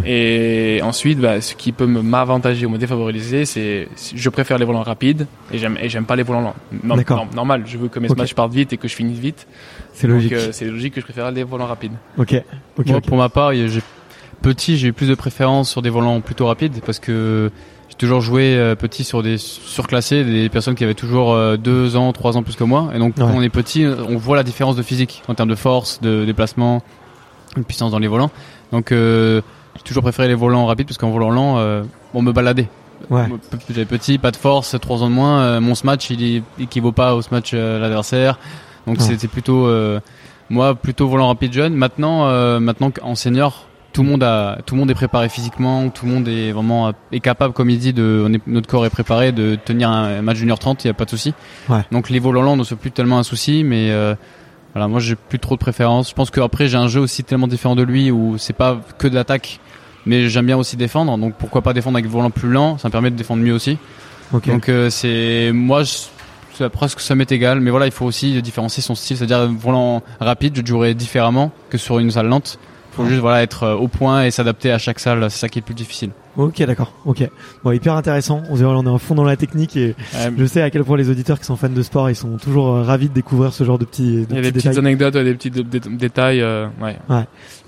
[0.04, 4.64] Et ensuite, bah, ce qui peut me- m'avantager ou me défavoriser, c'est je préfère les
[4.64, 6.56] volants rapides et j'aime et j'aime pas les volants lents.
[6.84, 7.24] Non, D'accord.
[7.26, 7.62] non, normal.
[7.66, 9.46] Je veux que mes matchs partent vite et que je finisse vite.
[9.94, 11.92] c'est logique euh, c'est logique que je préfère les volants rapides.
[12.18, 12.34] ok
[12.78, 13.06] ok, Moi, ok.
[13.06, 13.80] pour ma part, j'ai
[14.42, 17.50] petit, j'ai eu plus de préférence sur des volants plutôt rapides parce que
[17.88, 21.96] j'ai toujours joué euh, petit sur des surclassés, des personnes qui avaient toujours euh, deux
[21.96, 22.90] ans, trois ans plus que moi.
[22.94, 25.54] Et donc, quand on est petit, on voit la différence de physique en termes de
[25.54, 26.82] force, de déplacement,
[27.56, 28.30] de puissance dans les volants.
[28.72, 29.40] Donc, euh,
[29.76, 31.82] j'ai toujours préféré les volants rapides parce qu'en volant lent, euh,
[32.14, 32.68] on me baladait.
[33.10, 33.24] ouais
[33.70, 35.40] J'avais petit, pas de force, trois ans de moins.
[35.40, 38.38] euh, mon smash, il équivaut pas au smash l'adversaire.
[38.86, 39.04] Donc Ouais.
[39.04, 40.00] c'était plutôt euh,
[40.50, 41.74] moi plutôt volant rapide jeune.
[41.74, 43.67] Maintenant, euh, maintenant qu'en senior,
[43.98, 46.92] tout le monde a, tout le monde est préparé physiquement, tout le monde est vraiment
[47.10, 50.22] est capable, comme il dit, de on est- notre corps est préparé de tenir un
[50.22, 51.34] match junior 30, il y a pas de souci.
[51.68, 51.80] Ouais.
[51.90, 54.14] Donc les volants lents ne sont plus tellement un souci, mais euh,
[54.74, 56.10] Voilà, moi j'ai plus trop de préférence.
[56.10, 59.08] Je pense qu'après j'ai un jeu aussi tellement différent de lui où c'est pas que
[59.08, 59.58] de l'attaque,
[60.06, 61.18] mais j'aime bien aussi défendre.
[61.18, 63.78] Donc pourquoi pas défendre avec volant plus lent Ça me permet de défendre mieux aussi.
[64.52, 65.92] Donc euh, c'est moi je,
[66.54, 70.02] c'est presque ça m'est égal, mais voilà il faut aussi différencier son style, c'est-à-dire volant
[70.20, 72.58] rapide, je jouerai différemment que sur une salle lente.
[72.98, 75.48] Il faut juste voilà être euh, au point et s'adapter à chaque salle, c'est ça
[75.48, 76.10] qui est le plus difficile.
[76.38, 76.92] Ok, d'accord.
[77.04, 77.28] Ok.
[77.64, 78.42] Bon, hyper intéressant.
[78.48, 79.94] On, est en fond dans la technique et
[80.36, 82.68] je sais à quel point les auditeurs qui sont fans de sport, ils sont toujours
[82.76, 84.24] euh, ravis de découvrir ce genre de petits.
[84.24, 86.40] De Il y a des petites anecdotes, des petits dé- dé- détails.
[86.40, 86.96] euh, ouais.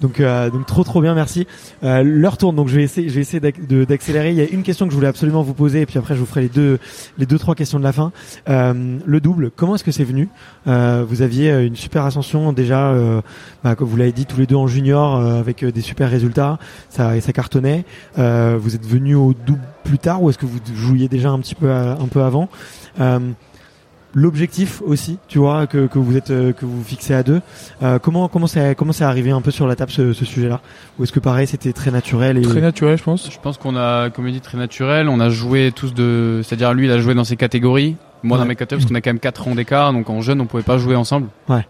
[0.00, 1.46] Donc, euh, donc trop trop bien, merci.
[1.82, 4.30] Euh, L'heure tourne, donc je vais essayer, je vais essayer d'accélérer.
[4.30, 6.20] Il y a une question que je voulais absolument vous poser, et puis après je
[6.20, 6.78] vous ferai les deux,
[7.18, 8.12] les deux trois questions de la fin.
[8.48, 10.28] Euh, le double, comment est-ce que c'est venu?
[10.68, 12.94] Euh, Vous aviez une super ascension déjà,
[13.64, 16.58] bah, comme vous l'avez dit tous les deux en junior, euh, avec des super résultats,
[16.88, 17.84] ça et ça cartonnait.
[18.18, 21.38] Euh, vous êtes venu au double plus tard, ou est-ce que vous jouiez déjà un
[21.40, 22.48] petit peu, à- un peu avant
[23.00, 23.18] Euh,
[24.12, 27.40] L'objectif aussi, tu vois, que, que vous êtes, euh, que vous fixez à deux.
[27.84, 30.61] Euh, comment comment c'est comment c'est arrivé un peu sur la table ce, ce sujet-là?
[30.98, 33.30] Ou est-ce que pareil c'était très naturel et Très naturel, je pense.
[33.30, 35.08] Je pense qu'on a, comme il dit, très naturel.
[35.08, 37.94] On a joué tous de, c'est-à-dire lui, il a joué dans ses catégories.
[38.24, 38.42] Moi, Ouais.
[38.42, 40.46] dans mes catégories, parce qu'on a quand même 4 ans d'écart, donc en jeune, on
[40.46, 41.28] pouvait pas jouer ensemble.
[41.48, 41.64] Ouais.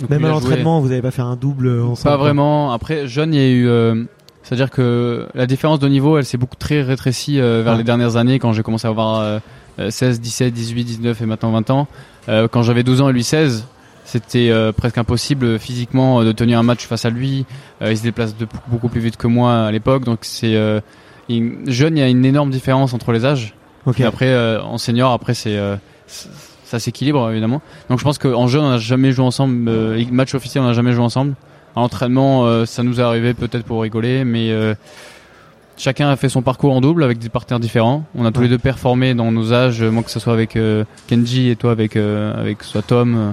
[0.00, 2.72] Donc, même à joué- l'entraînement, vous avez pas fait un double ensemble Pas vraiment.
[2.72, 4.04] Après, jeune, il y a eu, euh,
[4.44, 7.78] c'est-à-dire que la différence de niveau, elle s'est beaucoup très rétrécie euh, vers Ouais.
[7.78, 9.38] les dernières années, quand j'ai commencé à avoir euh,
[9.80, 11.88] euh, 16, 17, 18, 19 et maintenant 20 ans.
[12.28, 13.66] Euh, quand j'avais 12 ans et lui 16,
[14.04, 17.44] c'était euh, presque impossible euh, physiquement euh, de tenir un match face à lui.
[17.82, 20.80] Euh, il se déplace de, beaucoup plus vite que moi à l'époque, donc c'est euh,
[21.66, 23.54] jeune, il y a une énorme différence entre les âges.
[23.86, 24.00] Ok.
[24.00, 25.76] Et après, euh, en senior, après c'est euh,
[26.06, 27.60] ça s'équilibre évidemment.
[27.88, 29.68] Donc je pense qu'en jeu, on n'a jamais joué ensemble.
[29.68, 31.34] Euh, match officiel, on n'a jamais joué ensemble.
[31.76, 34.74] En entraînement, euh, ça nous est arrivé peut-être pour rigoler, mais euh,
[35.76, 38.04] chacun a fait son parcours en double avec des partenaires différents.
[38.16, 38.44] On a tous Ouais.
[38.44, 41.72] les deux performé dans nos âges, moi que ce soit avec euh, Kenji et toi
[41.72, 43.32] avec euh, avec soit Tom euh,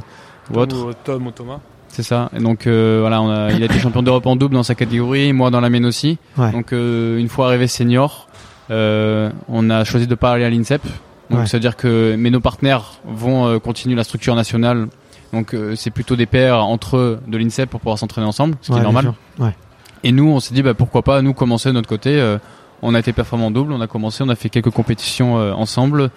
[0.54, 0.76] ou autre.
[0.88, 1.60] Ou Tom ou Thomas.
[1.88, 2.30] C'est ça.
[2.36, 4.76] Et donc euh, voilà, on a, il a été champion d'Europe en double dans sa
[4.76, 6.18] catégorie, moi dans la mienne aussi.
[6.38, 6.52] Ouais.
[6.52, 8.28] Donc euh, une fois arrivé senior,
[8.72, 10.82] euh, on a choisi de pas aller à l'INSEP.
[11.30, 11.46] Donc Ouais.
[11.48, 14.88] c'est à dire que mais nos partenaires vont euh, continuer la structure nationale.
[15.34, 18.68] Donc euh, c'est plutôt des pairs entre eux de l'INSEP pour pouvoir s'entraîner ensemble, ce
[18.68, 19.14] qui Ouais, est normal.
[19.40, 19.56] Ouais.
[20.04, 22.20] Et nous, on s'est dit bah, pourquoi pas nous commencer de notre côté.
[22.20, 22.38] euh,
[22.82, 25.54] on a été performant en double, on a commencé, on a fait quelques compétitions euh,
[25.54, 26.10] ensemble.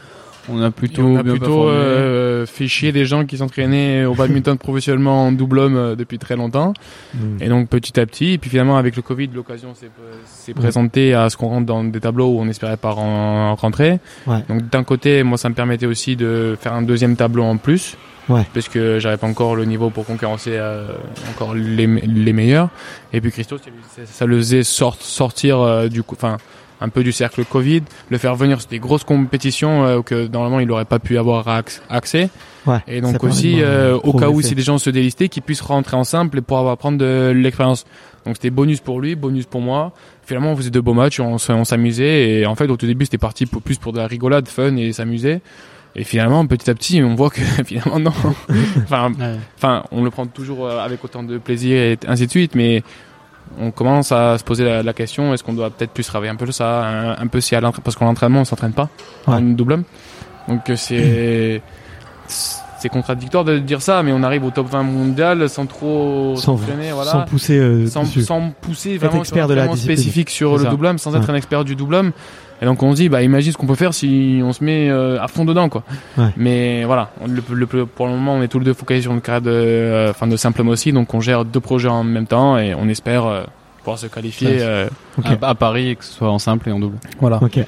[0.51, 1.71] On a plutôt on a bien plutôt performé.
[1.73, 6.19] euh, fait chier des gens qui s'entraînaient au badminton professionnellement en double homme euh, depuis
[6.19, 6.75] très longtemps.
[7.15, 7.19] Mm.
[7.43, 9.91] Et donc petit à petit, et puis finalement avec le Covid, l'occasion s'est
[10.27, 14.01] s'est présentée à ce qu'on rentre dans des tableaux où on espérait pas ren- rentrer.
[14.27, 14.43] Ouais.
[14.49, 17.97] Donc d'un côté, moi ça me permettait aussi de faire un deuxième tableau en plus.
[18.29, 18.47] Ouais.
[18.55, 20.89] Parce que j'avais pas encore le niveau pour concurrencer euh,
[21.31, 22.71] encore les, les meilleurs.
[23.13, 23.59] Et puis Christo,
[24.07, 26.39] ça, le faisait sort- sortir euh, du coup, enfin
[26.81, 30.59] un peu du cercle Covid, le faire venir sur des grosses compétitions euh, que normalement
[30.61, 32.29] il aurait pas pu avoir acc- accès.
[32.67, 32.79] Ouais.
[32.89, 35.97] Et donc aussi, euh, au cas où si des gens se délistaient, qu'ils puissent rentrer
[35.97, 37.85] en simple et pour avoir prendre de l'expérience.
[38.27, 39.93] Donc c'était bonus pour lui, bonus pour moi.
[40.27, 43.05] Finalement, on faisait de beaux matchs, on, on s'amusait et en fait au tout début
[43.05, 45.41] c'était parti pour, plus pour de la rigolade, fun et s'amuser.
[45.97, 48.13] Et finalement, petit à petit, on voit que finalement non.
[48.83, 49.37] enfin, Ouais.
[49.57, 52.83] enfin, on le prend toujours euh, avec autant de plaisir et ainsi de suite, mais
[53.61, 56.37] on commence à se poser la, la question est-ce qu'on doit peut-être plus travailler un
[56.37, 58.89] peu ça, un, un peu si à l'entraînement, parce qu'en entraînement on s'entraîne pas
[59.29, 59.35] Ouais.
[59.35, 59.85] en double homme.
[60.49, 61.63] Donc euh, c'est
[62.27, 66.59] c'est contradictoire de dire ça, mais on arrive au top 20 mondial sans trop Sans,
[66.59, 67.13] s'entraîner, voilà.
[67.13, 70.65] sans pousser euh, sans, sans pousser vraiment expert sur de la vraiment spécifique sur le
[70.65, 72.13] double homme, sans être un expert du double homme.
[72.63, 74.89] Et donc on se dit, bah imagine ce qu'on peut faire si on se met
[74.89, 75.83] euh, à fond dedans, quoi.
[76.17, 76.29] Ouais.
[76.37, 79.13] Mais voilà, on- le, le- pour le moment, on est tous les deux focalisés sur
[79.13, 82.05] une carrière de, euh, enfin de simple homme aussi, donc on gère deux projets en
[82.05, 83.43] même temps et on espère euh,
[83.85, 84.57] pouvoir se qualifier.
[84.61, 85.27] Euh, Ok.
[85.43, 86.97] À, à Paris, et que ce soit en simple et en double.
[87.21, 87.39] voilà.
[87.41, 87.61] Ok.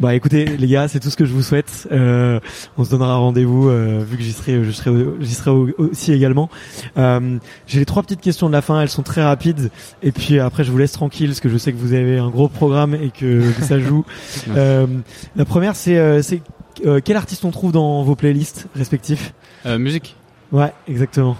[0.00, 1.88] Bah écoutez les gars, c'est tout ce que je vous souhaite.
[1.92, 2.38] Euh,
[2.76, 4.90] on se donnera rendez-vous euh, vu que j'y serai, je serai,
[5.20, 6.50] j'y serai au- aussi également.
[6.98, 9.70] Euh, J'ai les trois petites questions de la fin, elles sont très rapides.
[10.02, 12.28] Et puis après, je vous laisse tranquille parce que je sais que vous avez un
[12.28, 14.04] gros programme et que, que ça joue.
[14.54, 14.86] Euh,
[15.36, 16.42] la première, c'est, euh, c'est
[16.84, 19.32] euh, quel artiste on trouve dans vos playlists respectifs?
[19.64, 20.16] Euh, musique.
[20.52, 21.36] Ouais, exactement.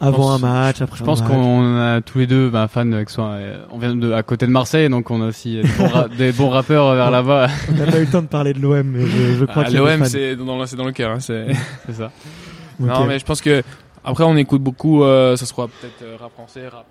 [0.00, 3.10] Avant pense- un match, après Je pense qu'on a tous les deux bah, fans avec
[3.10, 3.30] soi.
[3.32, 5.88] euh, On vient de à côté de Marseille, donc on a aussi euh, des bons,
[5.88, 7.48] ra- des bons rappeurs vers là-bas.
[7.70, 9.70] On n'a pas eu le temps de parler de l'OM, mais je, je crois Ah,
[9.70, 11.10] L'OM, c'est dans, dans le cœur.
[11.12, 11.46] Hein, c'est-
[11.86, 12.10] C'est ça.
[12.80, 13.62] Non, mais je pense que
[14.04, 16.86] après on écoute beaucoup, euh, ça sera peut-être euh, rap français, rap,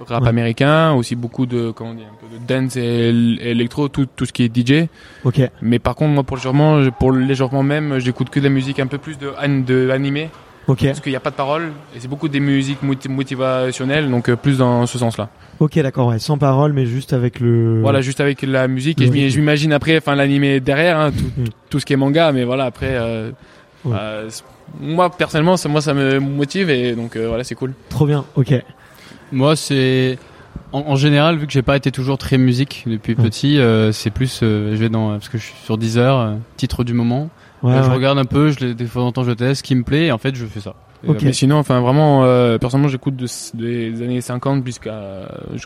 [0.00, 0.28] euh, rap Ouais.
[0.28, 3.10] américain, aussi beaucoup de comment dire, un peu de dance et
[3.50, 4.88] électro, tout, tout ce qui est DJ.
[5.24, 5.40] Ok.
[5.60, 8.50] Mais par contre, moi pour le je- pour le légèrement même, j'écoute que de la
[8.50, 9.30] musique un peu plus de,
[9.64, 10.28] de animé,
[10.68, 10.84] Ok.
[10.84, 14.28] parce qu'il n'y a pas de paroles et c'est beaucoup des musiques moti- motivationnelles, donc
[14.28, 15.28] euh, plus dans ce sens-là.
[15.58, 16.18] Ok, d'accord, ouais.
[16.18, 17.80] Sans parole, mais juste avec le.
[17.80, 19.28] Voilà, juste avec la musique et Le rythme.
[19.28, 21.44] je m'imagine après, enfin l'animé derrière, hein, tout, Mm.
[21.70, 22.90] tout ce qui est manga, mais voilà après.
[22.92, 23.30] Euh,
[23.84, 23.96] Ouais.
[23.98, 24.30] euh,
[24.80, 27.72] moi personnellement, ça, moi ça me motive et donc euh, voilà, c'est cool.
[27.88, 28.54] Trop bien, ok.
[29.32, 30.18] Moi, c'est
[30.72, 33.24] en, en général, vu que j'ai pas été toujours très musique depuis Ouais.
[33.24, 36.34] petit, euh, c'est plus euh, je vais dans parce que je suis sur Deezer, euh,
[36.56, 37.28] titre du moment.
[37.62, 39.62] Ouais, Euh, je regarde un peu, je les, des fois en temps je teste, ce
[39.62, 40.74] qui me plaît, et en fait je fais ça.
[41.04, 41.16] Et, Ok.
[41.16, 44.92] euh, Mais sinon, enfin vraiment, euh, personnellement, j'écoute de- des années 50 jusqu'à.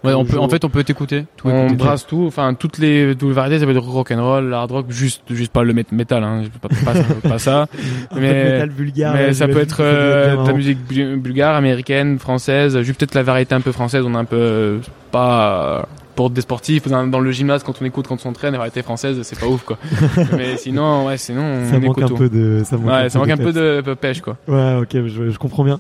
[0.02, 1.26] Ouais, on peut, en fait, on peut t'écouter.
[1.44, 1.74] on écouter.
[1.76, 4.70] brasse tout, enfin toutes les, toutes les variétés, ça peut être rock and roll, hard
[4.72, 6.94] rock, juste, juste pas le mét- métal, hein, pas, pas,
[7.28, 7.66] pas, ça.
[8.14, 9.12] Mais- métal vulgaire.
[9.14, 13.22] mais ça peut être euh, de la musique bu- bulgare, américaine, française, juste peut-être la
[13.22, 14.78] variété un peu française, on a un peu euh,
[15.12, 15.82] pas euh,
[16.16, 18.82] pour des sportifs dans, dans le gymnase quand on écoute quand on s'entraîne, la variété
[18.82, 19.78] française, c'est pas ouf quoi.
[20.36, 22.14] mais sinon, ouais, sinon on Ça manque un tout.
[22.16, 22.62] peu de.
[22.64, 24.36] Ça manque Ouais, ça manque un peu de, peu pêche quoi.
[24.48, 25.78] Ouais, ok, je, je comprends bien.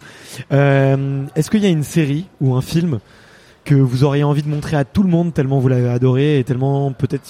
[0.52, 3.00] Euh, Est-ce qu'il y a une série ou un film
[3.64, 6.44] que vous auriez envie de montrer à tout le monde tellement vous l'avez adoré et
[6.44, 7.22] tellement peut-être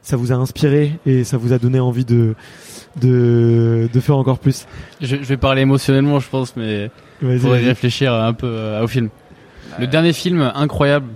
[0.00, 2.34] ça vous a inspiré et ça vous a donné envie de
[3.00, 4.66] de, de faire encore plus?
[5.00, 6.90] Je, je vais parler émotionnellement, je pense, mais
[7.20, 7.66] vas-y.
[7.66, 9.08] réfléchir un peu euh, au film.
[9.80, 11.06] Le dernier film incroyable,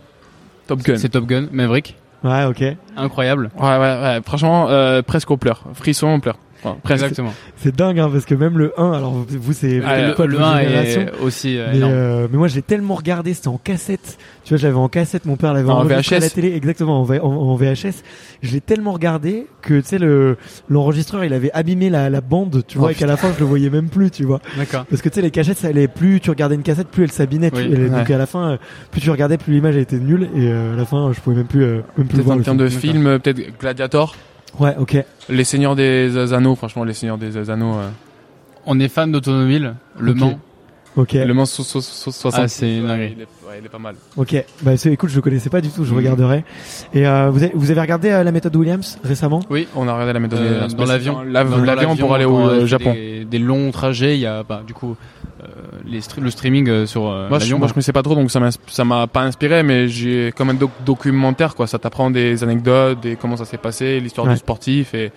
[0.69, 0.97] Top Gun.
[0.97, 1.97] c'est Top Gun, Maverick.
[2.23, 2.63] Ouais, ok.
[2.97, 3.51] Incroyable.
[3.57, 4.21] Ouais, ouais, ouais.
[4.25, 5.65] Franchement, euh, presque on pleure.
[5.75, 6.39] Frisson, on pleure.
[6.63, 7.05] Enfin, presque.
[7.05, 7.33] Exactement.
[7.57, 10.23] C'est dingue, hein, parce que même le 1, alors vous, c'est Ah, le, le votre
[10.41, 14.19] 1 génération, est aussi euh, mais, euh, mais moi, j'ai tellement regardé, c'était en cassette.
[14.45, 16.33] Tu vois, j'avais en cassette, mon père l'avait En enregistré à la VHS.
[16.35, 18.03] télé, exactement, en, en- en VHS.
[18.43, 20.37] Je l'ai tellement regardé que, tu sais, le,
[20.69, 23.41] l'enregistreur, il avait abîmé la, la bande, tu Oh, vois, et qu'à la fin, je
[23.41, 24.41] le voyais même plus, tu vois.
[24.57, 24.85] D'accord.
[24.87, 27.13] Parce que tu sais, les cachettes, ça allait plus tu regardais une cassette, plus elle
[27.13, 27.51] s'abîmait.
[27.51, 28.15] tu- Oui, et Donc ouais.
[28.15, 28.59] à la fin,
[28.91, 30.25] plus tu regardais, plus l'image était nulle.
[30.35, 32.41] Et euh, à la fin, je pouvais même plus, euh, même plus Peut-être voir en
[32.43, 34.15] termes de film, peut-être Gladiator.
[34.59, 34.97] Ouais, ok.
[35.29, 37.75] Les Seigneurs des Anneaux, franchement, les Seigneurs des Anneaux.
[37.77, 37.89] euh,
[38.67, 39.75] On est fan d'automobile.
[39.99, 40.15] Le.
[40.15, 40.39] Mans.
[40.97, 41.13] Ok.
[41.13, 42.41] Le Mans so- so- so- 60.
[42.45, 43.15] Ah, c'est une ouais, dinguerie.
[43.17, 43.95] il, est, ouais, il est pas mal.
[44.17, 44.35] Ok.
[44.63, 45.85] Bah, c'est, écoute, je le connaissais pas du tout.
[45.85, 45.97] Je Mhm.
[45.99, 46.45] regarderai.
[46.93, 49.41] Et euh, vous, avez, vous avez regardé euh, la méthode Williams récemment?
[49.49, 51.23] Oui, on a regardé la méthode Euh, des- dans l'avion.
[51.23, 52.95] L'avion pour aller au Japon.
[52.95, 54.97] Des, des longs trajets, il y a bah, du coup
[55.87, 58.31] les stre- le streaming euh, sur euh, Moi, je, moi, je connaissais pas trop, donc
[58.31, 61.67] ça m'a, ça m'a pas inspiré, mais j'ai comme un doc- documentaire, quoi.
[61.67, 64.33] Ça t'apprend des anecdotes, des comment ça s'est passé, l'histoire Ouais.
[64.35, 65.13] du sportif et.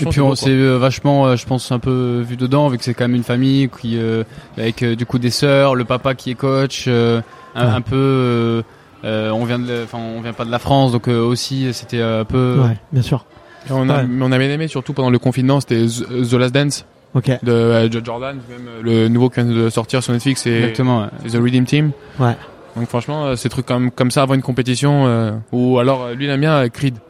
[0.00, 2.84] Et puis on s'est euh, vachement, euh, je pense, un peu vu dedans, vu que
[2.84, 4.24] c'est quand même une famille qui, euh,
[4.56, 7.20] avec euh, du coup des sœurs, le papa qui est coach, euh,
[7.54, 7.72] un, Ouais.
[7.74, 7.96] un peu.
[7.96, 8.62] euh,
[9.04, 12.00] euh, on vient de, enfin, on vient pas de la France, donc euh, aussi c'était
[12.00, 12.60] un peu.
[12.66, 13.26] Ouais, bien sûr.
[13.68, 14.06] Et on a, Ouais.
[14.08, 17.26] mais on a bien aimé, surtout pendant le confinement, c'était The Last Dance Ok.
[17.42, 21.34] de euh, Jordan, même euh, le nouveau qui vient de sortir sur Netflix, c'est The
[21.34, 21.90] Redeem Team.
[22.18, 22.36] Ouais.
[22.76, 26.24] Donc franchement, euh, ces trucs comme, comme ça avant une compétition, euh, ou alors lui
[26.24, 26.94] il aime bien Creed.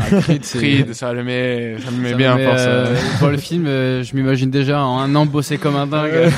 [0.00, 2.44] Ah, Creed, c'est- Creed, ça le met, ça me met ça bien me en met,
[2.46, 2.62] force.
[2.64, 2.94] euh.
[3.18, 6.12] pour le film, euh, je m'imagine déjà en un an bosser comme un dingue.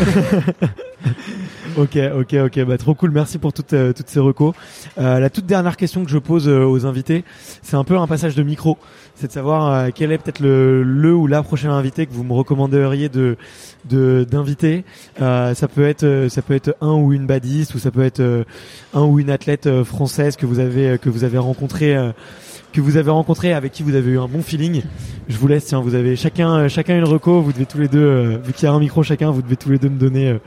[1.79, 2.64] Ok, ok, ok.
[2.64, 3.12] Bah trop cool.
[3.12, 4.55] Merci pour toutes euh, toutes ces recos.
[4.99, 7.25] Euh, la toute dernière question que je pose euh, aux invités,
[7.62, 8.77] c'est un peu un passage de micro.
[9.14, 12.25] C'est de savoir euh, quel est peut-être le le ou la prochaine invité que vous
[12.25, 13.37] me recommanderiez de
[13.89, 14.85] de d'inviter.
[15.18, 18.45] Ça peut être ça peut être un ou une badiste ou ça peut être
[18.93, 21.97] un ou une athlète française que vous avez que vous avez rencontré.
[22.73, 24.83] Que vous avez rencontré avec qui vous avez eu un bon feeling.
[25.29, 27.89] Je vous laisse, tiens, vous avez chacun euh, chacun une reco, vous devez tous les
[27.89, 29.99] deux, euh, vu qu'il y a un micro chacun, vous devez tous les deux me
[29.99, 30.39] donner euh,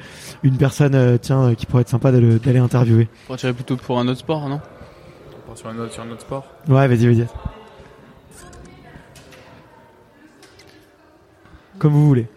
[0.43, 3.07] une personne, euh, tiens, euh, qui pourrait être sympa d'aller d'aller interviewer.
[3.30, 4.59] On tirer plutôt pour un autre sport, non?
[5.55, 6.45] Sur un autre, sur un autre sport?
[6.67, 7.28] Ouais, vas-y, vas-y.
[11.80, 12.28] Comme vous voulez.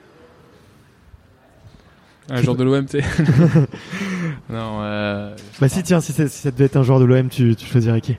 [2.31, 3.05] Un genre de l'OM, tu sais.
[4.51, 7.67] non, euh, Bah si, tiens, si, ça devait être un joueur de l'OM, tu, tu
[7.67, 8.17] choisirais qui?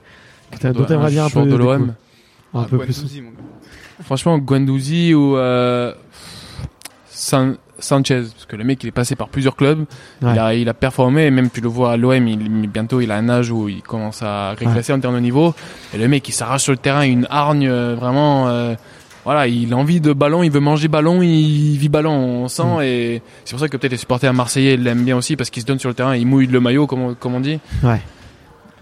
[0.60, 1.94] T'as- dont t'aimerais bien un peu de l'OM.
[2.54, 2.96] Un Ah, peu plus.
[2.98, 3.36] Guendouzi, mon gars.
[4.04, 5.94] Franchement, Guendouzi ou euh,
[7.10, 9.86] San- Sanchez, parce que le mec il est passé par plusieurs clubs,
[10.22, 10.32] Ouais.
[10.34, 13.12] il, a, il a performé, et même tu le vois à l'OM, il, bientôt il
[13.12, 15.54] a un âge où il commence à régresser en termes de niveau,
[15.94, 18.76] et le mec il s'arrache sur le terrain, une hargne euh, vraiment, euh,
[19.24, 22.12] voilà, il a envie de ballon, il veut manger ballon, il vit ballon,
[22.44, 22.82] on sent, Mm.
[22.82, 25.68] et c'est pour ça que peut-être les supporters marseillais l'aiment bien aussi, parce qu'il se
[25.68, 27.60] donne sur le terrain, il mouille le maillot, comme on, comme on dit.
[27.84, 28.02] Ouais.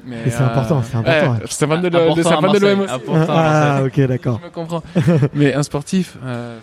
[0.05, 1.45] Mais, Et c'est important, c'est important, ouais, ouais.
[1.49, 2.93] c'est un fan de, de, fan l'OM aussi.
[3.29, 4.39] Ah, ok, d'accord.
[4.41, 4.83] Je me comprends.
[5.33, 6.57] Mais un sportif, euh...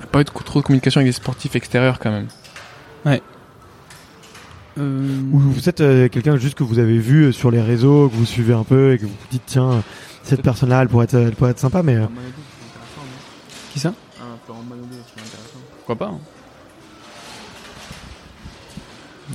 [0.00, 2.28] y a pas eu de- trop de communication avec des sportifs extérieurs quand même.
[4.78, 8.08] Euh, Ou vous êtes euh, quelqu'un juste que vous avez vu euh, sur les réseaux,
[8.08, 9.80] que vous suivez un peu et que vous vous dites, tiens, euh,
[10.22, 11.96] cette personne-là, elle pourrait être, elle pourrait être sympa, mais...
[11.96, 12.06] euh,
[13.74, 13.92] Qui ça?
[15.76, 16.18] Pourquoi pas hein.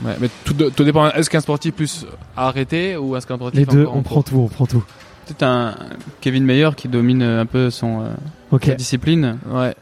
[0.05, 1.09] Ouais, mais tout, tout dépend.
[1.11, 4.47] Est-ce qu'un sportif plus arrêté ou est-ce qu'un sportif les deux, on prend tout, on
[4.47, 4.83] prend tout.
[5.25, 5.75] Peut-être un
[6.21, 8.09] Kevin Meyer qui domine euh, un peu son euh,
[8.51, 8.65] Ok.
[8.65, 9.37] sa discipline.
[9.49, 9.73] Ouais.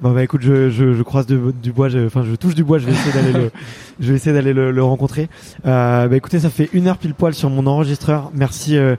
[0.00, 2.78] Bon bah écoute, je, je, je croise du bois, je- enfin je touche du bois,
[2.78, 3.50] je vais essayer d'aller le,
[4.00, 5.28] je vais essayer d'aller le, le rencontrer.
[5.66, 8.30] Euh, bah écoutez, ça fait une heure pile poil sur mon enregistreur.
[8.34, 8.96] Merci, euh,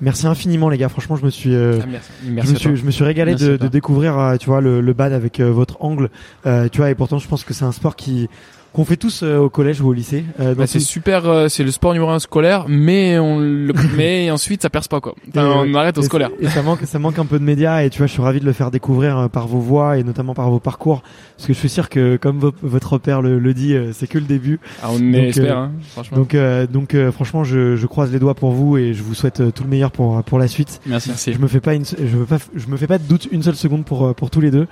[0.00, 0.88] Merci infiniment les gars.
[0.88, 1.86] Franchement, je me suis, euh, Ah,
[2.28, 2.48] merci.
[2.48, 4.92] je me suis, je me suis régalé de, de découvrir, euh, tu vois, le, le
[4.92, 6.08] bad avec euh, votre angle.
[6.46, 8.28] Euh, tu vois, et pourtant, je pense que c'est un sport qui
[8.72, 10.24] qu'on fait tous euh, au collège ou au lycée.
[10.40, 14.30] Euh, Bah, c'est super, euh, c'est le sport numéro un scolaire, mais on le, mais
[14.30, 15.14] ensuite ça perce pas quoi.
[15.30, 16.30] Enfin, on arrête au et- scolaire.
[16.40, 18.40] Et ça manque, ça manque un peu de médias et tu vois, je suis ravi
[18.40, 21.02] de le faire découvrir euh, par vos voix et notamment par vos parcours,
[21.36, 24.06] parce que je suis sûr que comme vo- votre père le, le dit, euh, c'est
[24.06, 24.60] que le début.
[24.82, 26.16] Ah, on Donc, espère, euh, hein, franchement.
[26.18, 29.14] Donc, euh, donc euh, franchement, je, je croise les doigts pour vous et je vous
[29.14, 30.80] souhaite tout le meilleur pour pour la suite.
[30.86, 31.08] Merci.
[31.08, 31.32] Merci.
[31.32, 33.42] Je me fais pas une, je veux pas, je me fais pas de doute une
[33.42, 34.66] seule seconde pour pour tous les deux.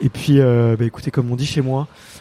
[0.00, 1.86] Et puis, euh, bah, écoutez, comme on dit chez moi,